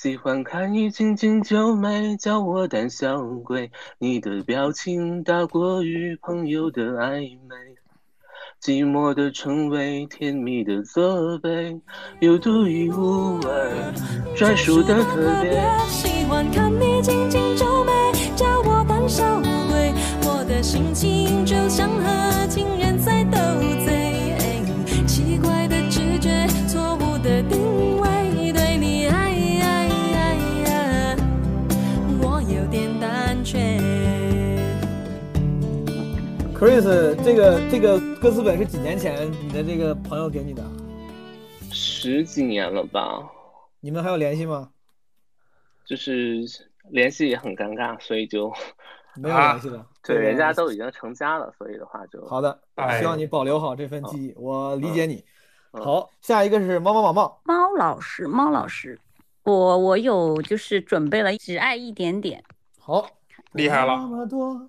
[0.00, 3.72] 喜欢看你紧紧皱眉，叫我胆小鬼。
[3.98, 7.56] 你的表情大过于朋友的暧昧，
[8.62, 11.80] 寂寞的称谓，甜蜜的责备，
[12.20, 13.92] 有独一无二，
[14.36, 15.68] 专属的特别。
[15.88, 17.37] 喜欢看你紧紧
[36.58, 36.82] Chris，
[37.22, 40.64] 这个这个歌词本是几年前你的这个朋友给你的？
[41.70, 43.30] 十几年了吧？
[43.78, 44.70] 你们还有联系吗？
[45.86, 46.42] 就是
[46.90, 48.52] 联系也很尴尬，所以就
[49.14, 49.86] 没有联系了。
[50.02, 55.24] 对，人家都已经成家了，所以的话就好的，哎希望你保留好这份记忆，我理解你。
[55.70, 58.98] 嗯好，下一个是猫猫宝宝，猫老师，猫老师，
[59.44, 62.42] 我我有就是准备了，只爱一点点。
[62.80, 63.08] 好，
[63.52, 63.96] 厉害了。
[63.98, 64.68] 么多，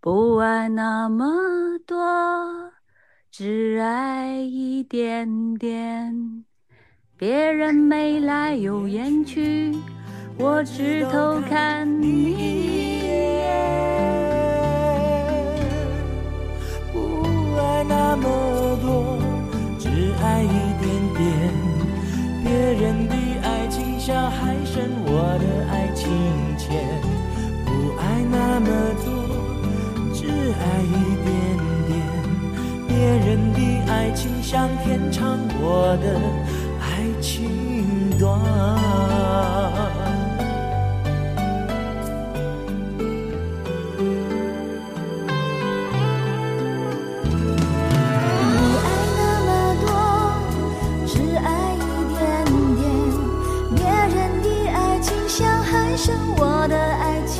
[0.00, 1.26] 不爱那么
[1.84, 1.96] 多，
[3.32, 6.44] 只爱一点点。
[7.16, 9.76] 别人眉来又眼去，
[10.38, 13.48] 我只偷看你一眼。
[16.92, 17.00] 不
[17.58, 19.18] 爱那么多，
[19.80, 19.88] 只
[20.22, 20.48] 爱一
[20.80, 21.26] 点点。
[22.44, 26.08] 别人的爱情像海深，我的爱情
[26.56, 27.02] 浅。
[27.66, 27.68] 不
[27.98, 28.68] 爱那么
[29.04, 29.27] 多，
[30.28, 30.92] 只爱一
[31.24, 31.26] 点
[31.88, 31.90] 点。
[32.86, 33.60] 别人的
[33.90, 36.20] 爱情像天长，我的
[36.78, 36.84] 爱
[37.22, 37.48] 情
[38.18, 38.38] 短。
[49.16, 49.50] 那么
[49.80, 49.88] 多，
[51.06, 51.78] 只爱一
[52.12, 52.20] 点
[52.76, 52.84] 点。
[53.74, 53.80] 别
[54.14, 57.36] 人的爱情像海深，我的爱情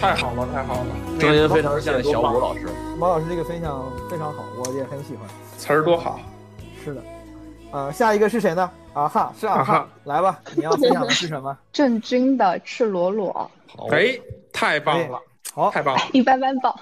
[0.00, 2.66] 太好了，太好了，声音非常像小武老师。
[2.98, 5.28] 毛老师这个分享非常好，我也很喜欢。
[5.56, 6.18] 词儿多好。
[6.84, 7.00] 是的，
[7.70, 8.68] 呃，下一个是谁呢？
[8.92, 11.56] 啊哈，是啊哈啊哈，来吧，你要分享的是什么？
[11.72, 13.48] 郑钧的《赤裸裸
[13.92, 14.18] 哎，
[14.52, 15.20] 太棒了，
[15.54, 16.74] 好，太棒了。》，一般般棒。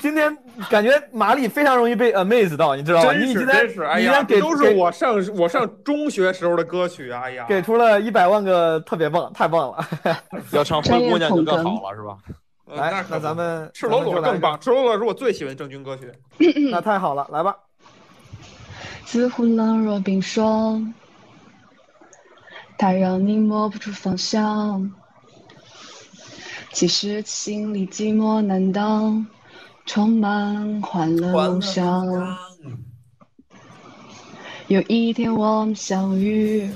[0.00, 0.36] 今天
[0.70, 3.12] 感觉马里非常容易被 amaze 到，你知道吗？
[3.12, 7.22] 真是你今天真是，哎呀，你今天给都是我上我上中学时候的歌曲啊！
[7.24, 9.88] 哎呀，给出了一百万个特别棒，太棒了！
[10.52, 12.16] 要唱灰姑娘就更好了，是吧？
[12.66, 16.10] 来，呃那咱们赤裸裸更棒，赤裸裸是我最喜欢郑钧歌曲。
[16.70, 17.56] 那太好了，来吧。
[19.04, 20.94] 似乎冷若冰霜，
[22.78, 24.90] 它让你摸不出方向。
[26.72, 29.24] 其实心里寂寞难当，
[29.84, 32.06] 充满欢乐梦想。
[34.68, 36.68] 有一天我们相遇，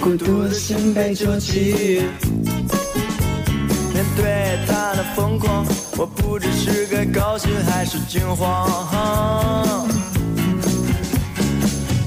[0.00, 2.02] 孤独的心被揪起。
[3.94, 5.64] 面对他的疯狂，
[5.96, 8.68] 我不知是该高兴还是惊慌。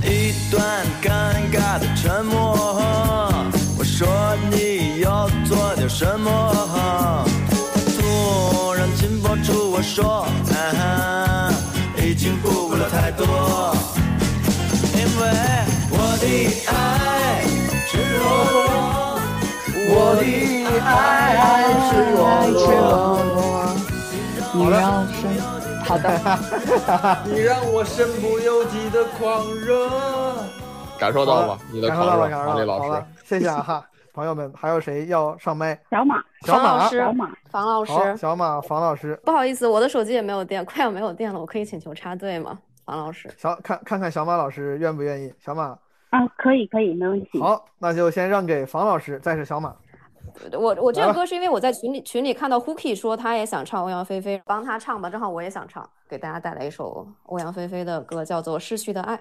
[0.03, 2.53] 一段尴尬的沉默，
[3.77, 4.07] 我说
[4.51, 5.54] 你要做
[5.97, 7.23] 什么。
[7.97, 11.49] 突然紧迫住我说，啊，
[11.95, 13.25] 已经顾不了太多，
[14.93, 15.21] 因为
[15.91, 16.25] 我的
[16.67, 16.69] 爱
[17.87, 18.59] 赤裸裸，
[19.87, 20.21] 我的
[20.83, 20.91] 爱
[21.87, 22.19] 赤裸
[22.51, 22.59] 裸。
[24.51, 24.75] 你让
[25.15, 25.23] 生，
[25.85, 26.03] 好的。
[27.23, 29.89] 你让我身不由己的狂热。
[30.99, 32.53] 感受到了你的感受到了，狂热，感受到了。
[32.53, 33.85] 马丽老师好了。，谢谢啊哈，
[34.15, 35.77] 朋友们，还有谁要上麦？
[35.91, 42.57] 小马，小马，房老师，小马房老，师，小马，房老师，不好意思，我的手机也没有电，快要没有电了，我可以请求插队吗？
[42.85, 45.33] 房老师，小看看看小马老师愿不愿意？
[45.37, 45.77] 小马，
[46.11, 47.41] 啊，可以，可以，没问题。
[47.41, 49.75] 好，那就先让给房老师，再是小马。
[50.53, 59.17] 我我这来吧个歌是因为我在群里群里看到 Hooky 说他也想唱欧阳菲菲，帮他唱吧，正好我也想唱，给大家带来一首欧阳菲菲的歌，叫做《逝去的爱》。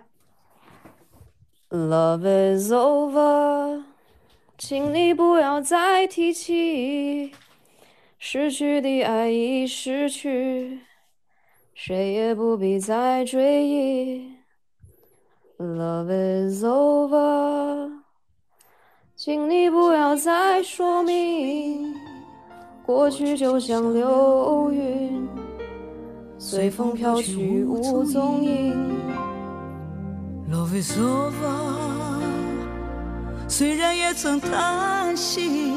[1.70, 3.82] Love is over，
[4.56, 7.32] 请你不要再提起，
[8.18, 10.80] 失去的爱已失去，
[11.74, 14.32] 谁也不必再追忆。
[15.58, 16.08] Love
[16.48, 17.90] is over，
[19.16, 21.92] 请你不要再说明，
[22.86, 25.28] 过去就像流云，
[26.38, 28.74] 随风飘去无踪影。
[30.50, 32.03] Love is over，
[33.56, 35.72] 虽然也曾叹息，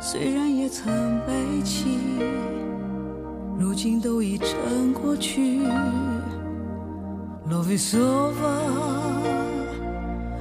[0.00, 0.86] 虽然也曾
[1.26, 1.98] 悲泣，
[3.58, 5.60] 如今都已成过去。
[7.50, 8.60] Love is over，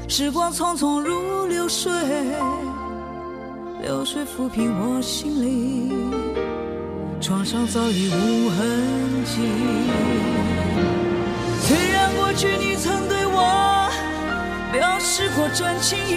[0.08, 1.92] 时光匆匆如流水，
[3.82, 5.92] 流水抚平我心里，
[7.20, 9.42] 创伤早已无痕迹。
[11.62, 13.42] 虽然过去你曾对我
[14.78, 16.12] 表示过真情意，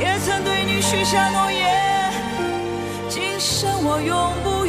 [0.00, 2.10] 也曾对你许下诺言，
[3.10, 4.59] 今生我永不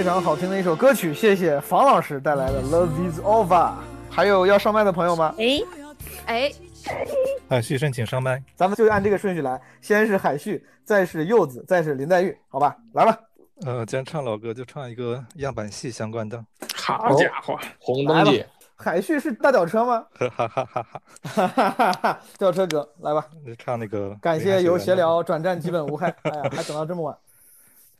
[0.00, 3.48] 非常好听的一首歌曲，谢谢房老师带来的《Love Is Over》。
[4.08, 5.34] 还有要上麦的朋友吗？
[5.36, 5.60] 哎，
[6.24, 6.52] 哎，
[7.50, 13.14] 海旭申请上麦，咱们就按这个顺序来，先是海旭，再是柚子，再是林黛玉，好吧，来吧。
[13.66, 16.42] 呃，既然唱老歌，就唱一个样板戏相关的。
[16.74, 18.40] 好家伙，《红灯记》。
[18.76, 20.06] 海旭是大吊车吗？
[20.14, 22.20] 哈哈哈哈哈哈！
[22.38, 24.16] 吊车哥，来吧，你唱那个。
[24.22, 26.08] 感谢由闲聊转战基本无害。
[26.22, 27.14] 哎呀，还等到这么晚。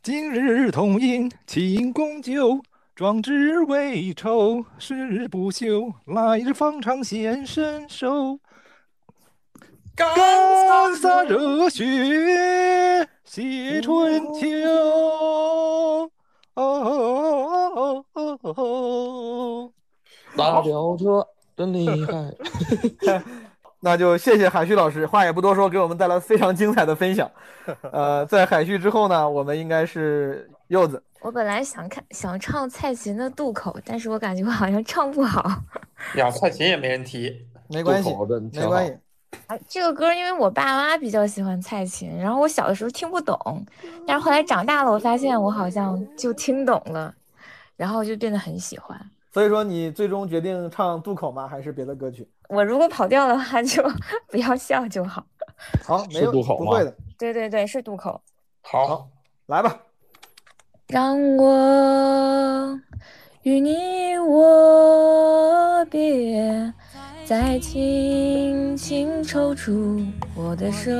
[0.03, 2.59] 今日同饮庆功酒，
[2.95, 8.39] 壮志未酬誓不休，来日方长显身手。
[9.95, 10.09] 干
[10.95, 14.47] 洒热血写春秋。
[14.67, 16.09] 哦
[16.55, 19.71] 哦哦哦哦！
[20.35, 22.33] 大吊车真厉害。
[23.83, 27.29] 那就谢谢海旭老师，话也不多说，给我们带来非常精彩的分享。
[27.91, 31.01] 呃，在海旭之后呢，我们应该是柚子。
[31.19, 35.63] 我本来想看想唱蔡琴的《渡口》，但是我感觉我好像唱不好。
[36.15, 38.09] 呀，蔡琴也没人提，没关系，
[38.53, 38.97] 没关系。
[39.47, 43.65] 啊，这个歌因为我爸妈比较喜欢蔡琴，然后我小的时候听不懂，
[44.05, 47.11] 但是后来长大了，我发现我好像就听懂了，
[47.75, 48.99] 然后就变得很喜欢。
[49.33, 51.47] 所以说，你最终决定唱《渡口》吗？
[51.47, 52.27] 还是别的歌曲？
[52.51, 53.81] 我如果跑掉的话，就
[54.27, 55.25] 不要笑就好。
[55.85, 56.93] 好，没有渡口不会的。
[57.17, 58.21] 对对对，是渡口。
[58.61, 59.07] 好，
[59.47, 59.79] 来吧。
[60.87, 62.77] 让我
[63.43, 66.73] 与你握别，
[67.25, 70.05] 再轻轻抽出
[70.35, 70.91] 我的手，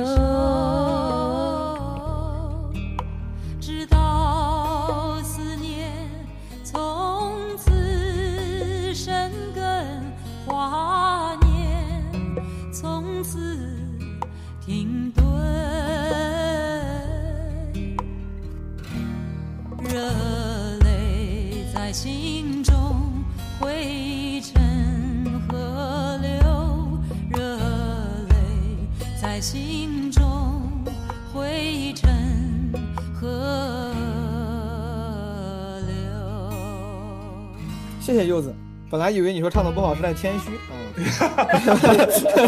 [38.24, 38.54] 柚子。
[38.90, 40.76] 本来以为你说唱的不好是在谦虚啊。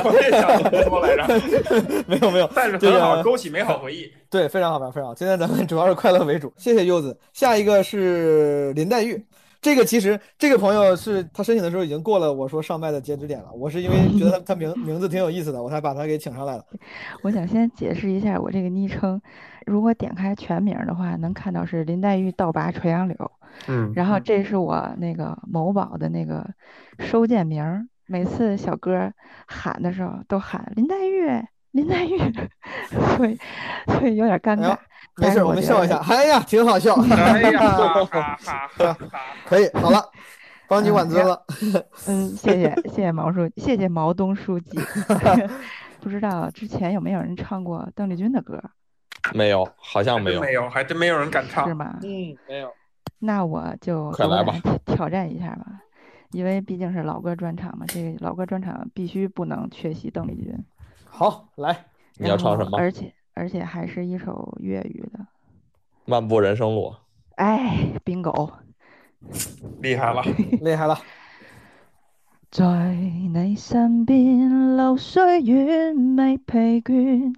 [0.05, 1.25] 我也想说来着。
[2.07, 4.13] 没有没有，但是很好，勾起美好回忆。
[4.29, 5.15] 对，非常好，非常好。
[5.15, 7.19] 今天咱们主要是快乐为主，谢谢柚子。
[7.33, 9.25] 下一个是林黛玉，
[9.65, 16.67] 这个其实这个朋友是他申请的时候已经过了我说上麦的截止点了，我是因为 觉得他他名名字挺有意思的，我才把他给请上来了。
[17.23, 19.19] 我想先解释一下我这个昵称，
[19.65, 23.33] 如果点开全名的话，能看到是林黛玉倒拔垂杨柳。
[23.67, 26.47] 嗯，然后这是我那个某宝的那个
[26.99, 29.11] 收件名儿，每次小哥
[29.47, 31.43] 喊的时候都喊林黛玉，
[31.75, 32.17] 林黛玉，
[33.17, 33.37] 所以
[33.87, 34.77] 所以有点尴尬。
[35.17, 35.99] 没事，我们笑一下。
[36.09, 36.95] 哎呀，挺好笑。
[36.95, 39.19] 哎呀， 哈哈哈哈哈！
[39.45, 40.01] 可以，好了，
[40.69, 41.45] 帮你挽尊了。
[42.07, 44.79] 嗯，谢谢谢谢毛书，谢谢毛东书记。
[46.01, 48.63] 不知道之前有没有人唱过邓丽君的歌？
[49.33, 51.99] 没有，好像没有，没有，还真没有人敢唱，是吗？
[52.03, 52.73] 嗯，没有。
[53.19, 55.67] 那我就快来吧，挑战一下吧，
[56.31, 60.55] 因为毕竟是老歌专场嘛，这个老歌专场必须不能缺席邓丽君。
[61.17, 61.85] 好，来，
[62.17, 62.77] 你要唱什么？
[62.77, 65.21] 而且而且还是一首粤语的
[66.07, 66.93] 《漫步人生路》。
[67.37, 68.51] 哎，bingo，
[69.81, 70.25] 厉害了，
[70.61, 70.99] 厉害了。
[72.51, 77.33] 在你身边流水遠未疲倦，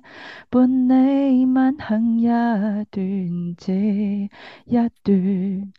[0.49, 4.31] 伴你慢行一段接
[4.65, 5.73] 一段。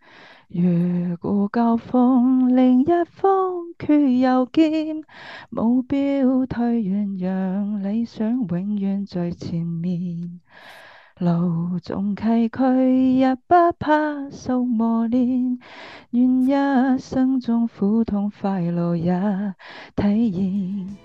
[0.49, 5.03] 越過交鋒，另一方却又见
[5.49, 10.39] 目标退远，让理想永远在前面。
[11.19, 15.59] 路纵崎岖，也不怕受磨练，
[16.11, 19.19] 愿一生中苦痛快乐也
[19.95, 20.97] 体验。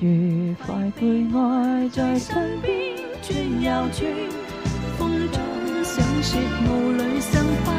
[0.00, 4.10] 愉快陪爱在身边，转又转，
[4.96, 5.40] 风中
[5.84, 7.72] 想說霧裏生花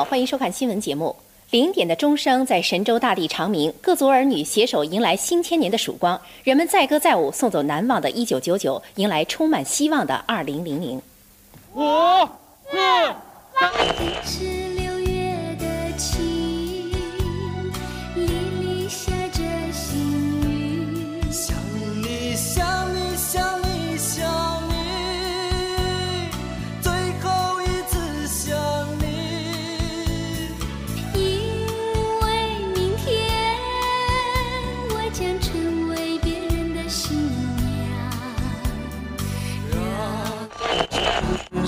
[0.00, 1.14] 好，欢迎收看新闻节目。
[1.50, 11.02] 零点的钟声在神州大地长鸣，各族儿女携手迎来新千年的曙光，人们载歌载舞，送走难忘的1999，迎来充满希望的2000。
[11.74, 11.82] 五
[12.64, 12.78] 四
[14.24, 14.89] 三。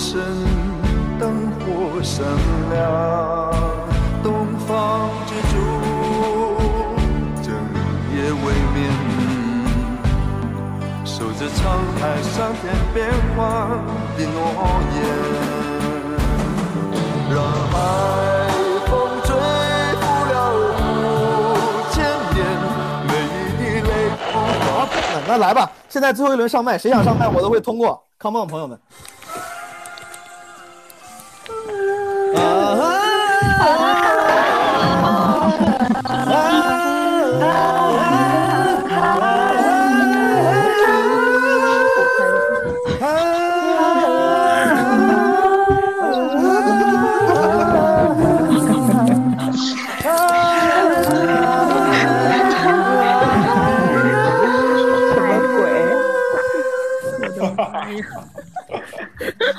[0.02, 0.10] 娘。
[0.10, 0.18] 人生
[1.18, 1.22] 灯
[1.60, 2.26] 火闪
[2.72, 2.82] 亮，
[4.22, 5.54] 东方之珠，
[7.40, 7.54] 整
[8.12, 8.90] 夜未眠，
[11.04, 11.60] 守着沧
[12.00, 13.40] 海桑田变幻
[14.16, 14.36] 的诺
[14.94, 15.00] 言，
[17.30, 17.36] 让
[17.70, 17.72] 海
[18.86, 18.90] 风
[19.24, 19.28] 吹
[20.00, 20.02] 拂
[20.32, 21.00] 了五
[21.92, 21.96] 千
[22.34, 22.36] 年，
[23.06, 23.90] 每一滴泪
[24.32, 24.34] 好，
[25.14, 28.02] 那那来吧，现在最后一轮上麦，谁想上麦我都会通过。
[28.18, 28.78] Come on，朋友们。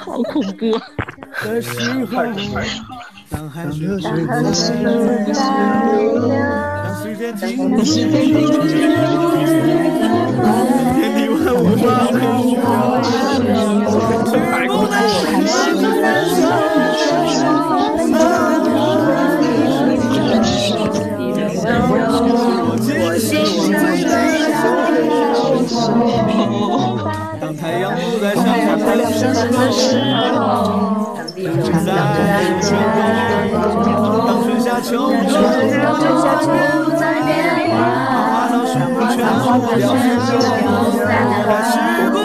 [0.04, 0.78] 好恐怖！
[1.46, 1.70] 的时
[2.06, 2.22] 候，
[3.30, 3.88] 当海水
[4.28, 4.54] 当当
[7.02, 8.06] 时间停止，
[10.94, 12.14] 天地万物化为
[14.52, 14.84] 太恐我
[29.54, 29.82] 的时
[30.34, 31.52] 候，当地球
[31.86, 31.88] 在
[32.62, 32.70] 转
[33.52, 33.94] 动，
[34.26, 37.32] 当春夏秋冬不再变
[37.70, 37.74] 化，
[38.32, 39.46] 花草树木全部
[39.78, 40.06] 凋谢，
[41.46, 41.74] 开始
[42.12, 42.16] 不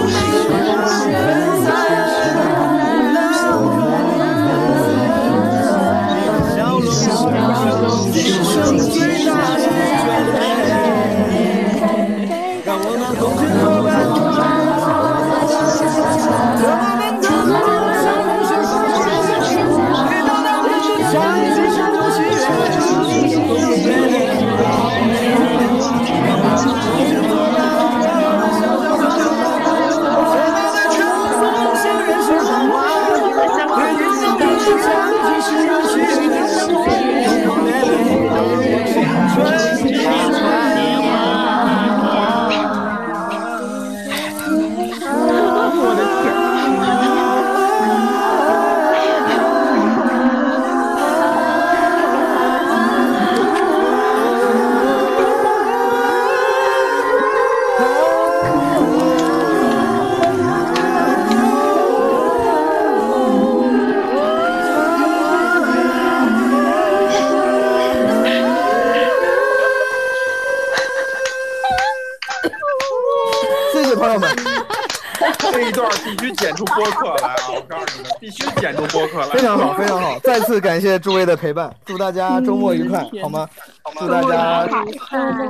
[76.59, 77.37] 出播客来啊！
[77.55, 79.29] 我告诉你们，必须剪出播客来。
[79.29, 80.19] 非常好，非常好！
[80.19, 83.49] 再次感谢诸位的陪伴，祝大家周末愉快，好吗？
[83.97, 84.77] 祝大家周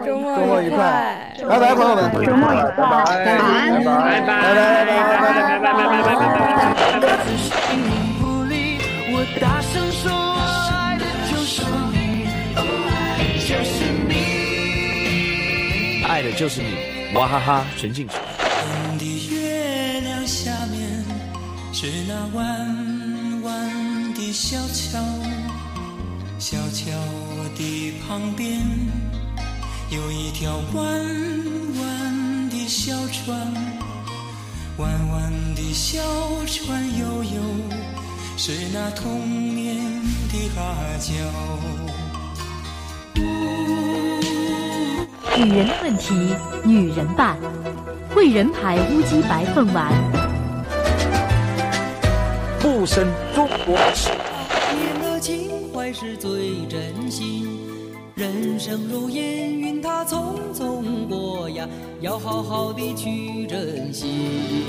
[0.05, 2.85] 周末愉快，拜拜，朋友们，周末愉快，拜。
[3.07, 3.41] 拜，拜。
[3.85, 4.21] 拜，拜。
[4.21, 4.29] 拜，拜。
[4.29, 5.01] 拜，
[5.57, 5.73] 拜。
[5.73, 5.73] 拜，拜。
[6.03, 6.13] 拜。
[7.01, 7.01] 拜。
[7.01, 7.09] 拜，
[9.11, 10.13] 我大声说，
[10.77, 11.97] 爱的就是你，
[12.85, 13.73] 爱就是
[14.07, 14.13] 你。
[16.07, 16.77] 爱的就是你，
[17.15, 18.15] 娃哈哈全进曲。
[21.91, 25.03] 是那弯弯的小桥，
[26.39, 26.93] 小桥
[27.57, 28.61] 的旁边
[29.89, 30.85] 有一条弯
[31.81, 33.39] 弯的小船，
[34.77, 35.99] 弯弯的小
[36.45, 37.41] 船悠悠。
[38.37, 39.79] 是那童年
[40.29, 41.15] 的哈脚。
[45.39, 47.39] 女人的问题，女人办。
[48.15, 49.91] 汇仁牌乌鸡白凤丸，
[52.71, 54.11] 不生中国式。
[54.77, 57.49] 年的情怀是最真心，
[58.15, 61.67] 人生如烟云，它匆匆过呀，
[62.03, 64.67] 要好好的去珍惜。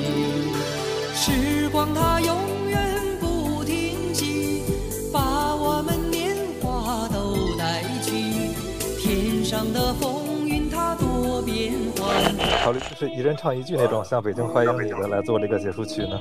[1.14, 2.38] 时光它永
[2.70, 2.80] 远
[3.20, 4.64] 不停息，
[5.12, 8.54] 把我们年华都带去，
[8.98, 12.34] 天上的风云它多变幻。
[12.64, 16.18] 考虑就是一人唱一句那种，像《北京欢迎你》的来做这个结束曲呢？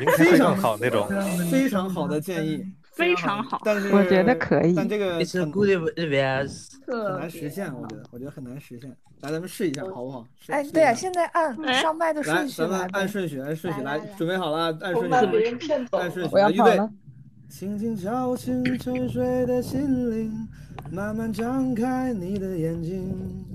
[0.00, 1.08] 应该会更好那种。
[1.50, 3.60] 非常好的建议，非常好。
[3.64, 4.74] 但是我觉得可以。
[4.74, 8.90] 但这个很 good advice 很难实现，我觉得，我觉得很难实现。
[9.20, 10.26] 来，咱们试一下，好不好？
[10.38, 15.10] 试哎，对啊，现在按上麦的，顺序咱们来按顺序，按顺序来，准备好了啊，按顺序。
[15.92, 16.80] 按顺序，我要来预备。
[17.48, 20.48] 轻轻敲醒沉睡的心灵，
[20.90, 23.46] 慢慢张开你的眼睛。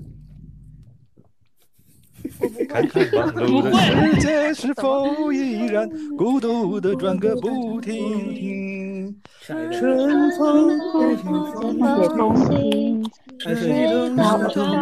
[2.69, 9.15] 看看忙碌的世界是否依然孤独的转个不停。
[9.45, 11.23] 春风不停
[11.53, 13.03] 风轻，
[13.45, 13.73] 按顺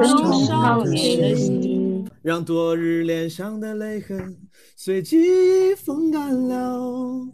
[0.07, 2.06] 序少年的心。
[2.22, 4.36] 让昨日脸上的泪痕
[4.76, 7.26] 随记忆风干了。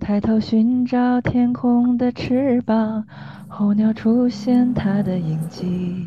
[0.00, 3.04] 抬头寻找天空的翅膀，
[3.46, 6.06] 候鸟出现它的印记。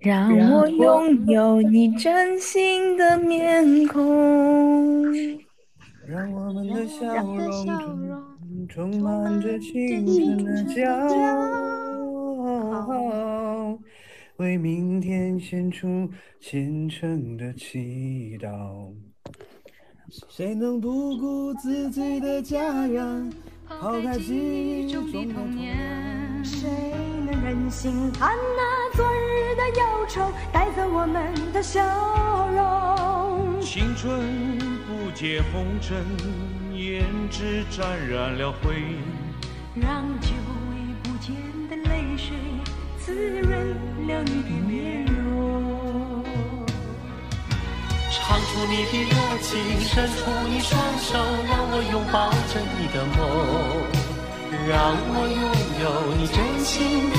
[0.00, 5.12] 让我拥有你真心的面孔。
[6.06, 10.90] 让我们的笑容充满着青春的骄
[12.72, 13.78] 傲，
[14.38, 16.08] 为明天献出
[16.40, 18.90] 虔诚的祈祷。
[20.30, 23.30] 谁能不顾自己的家园，
[23.68, 26.42] 抛开记忆中的童年？
[26.42, 26.68] 谁
[27.50, 30.20] 忍心看那昨日的忧愁
[30.52, 31.80] 带走我们的笑
[32.54, 33.60] 容？
[33.60, 34.56] 青春
[34.86, 36.06] 不解红尘，
[36.72, 38.94] 胭脂沾染了灰。
[39.74, 40.28] 让久
[40.70, 41.34] 违不见
[41.68, 42.36] 的泪水
[43.00, 43.50] 滋润
[44.06, 46.22] 了你的面容。
[48.12, 51.18] 唱出你的热情，伸出你双手，
[51.48, 53.18] 让我拥抱着你的梦，
[54.68, 55.42] 让我拥
[55.82, 55.84] 有
[56.16, 57.18] 你真心的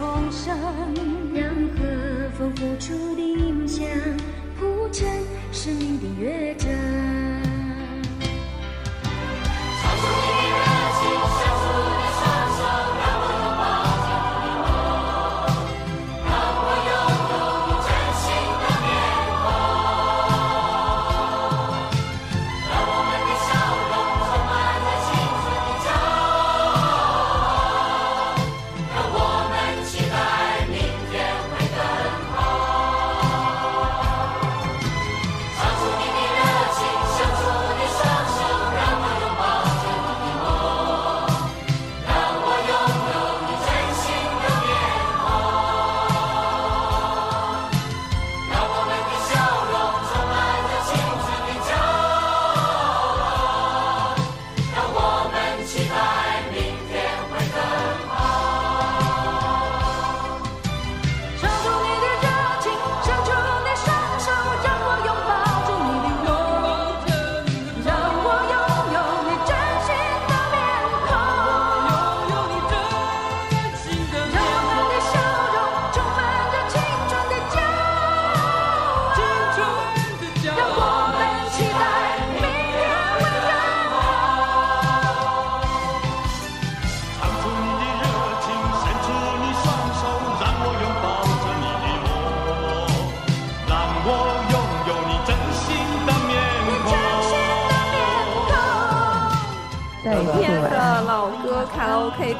[0.00, 0.56] 重生，
[1.34, 1.44] 让
[1.76, 3.86] 和风拂出的音响
[4.58, 5.06] 谱成
[5.52, 6.89] 生命的乐章。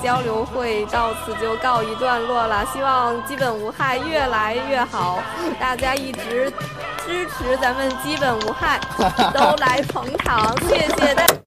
[0.02, 5.18] 交流会到此就告一段落了，希望基本无害越来越好，
[5.58, 6.50] 大家一直
[7.04, 8.80] 支持咱们基本无害，
[9.34, 11.39] 都来捧场，谢谢大家。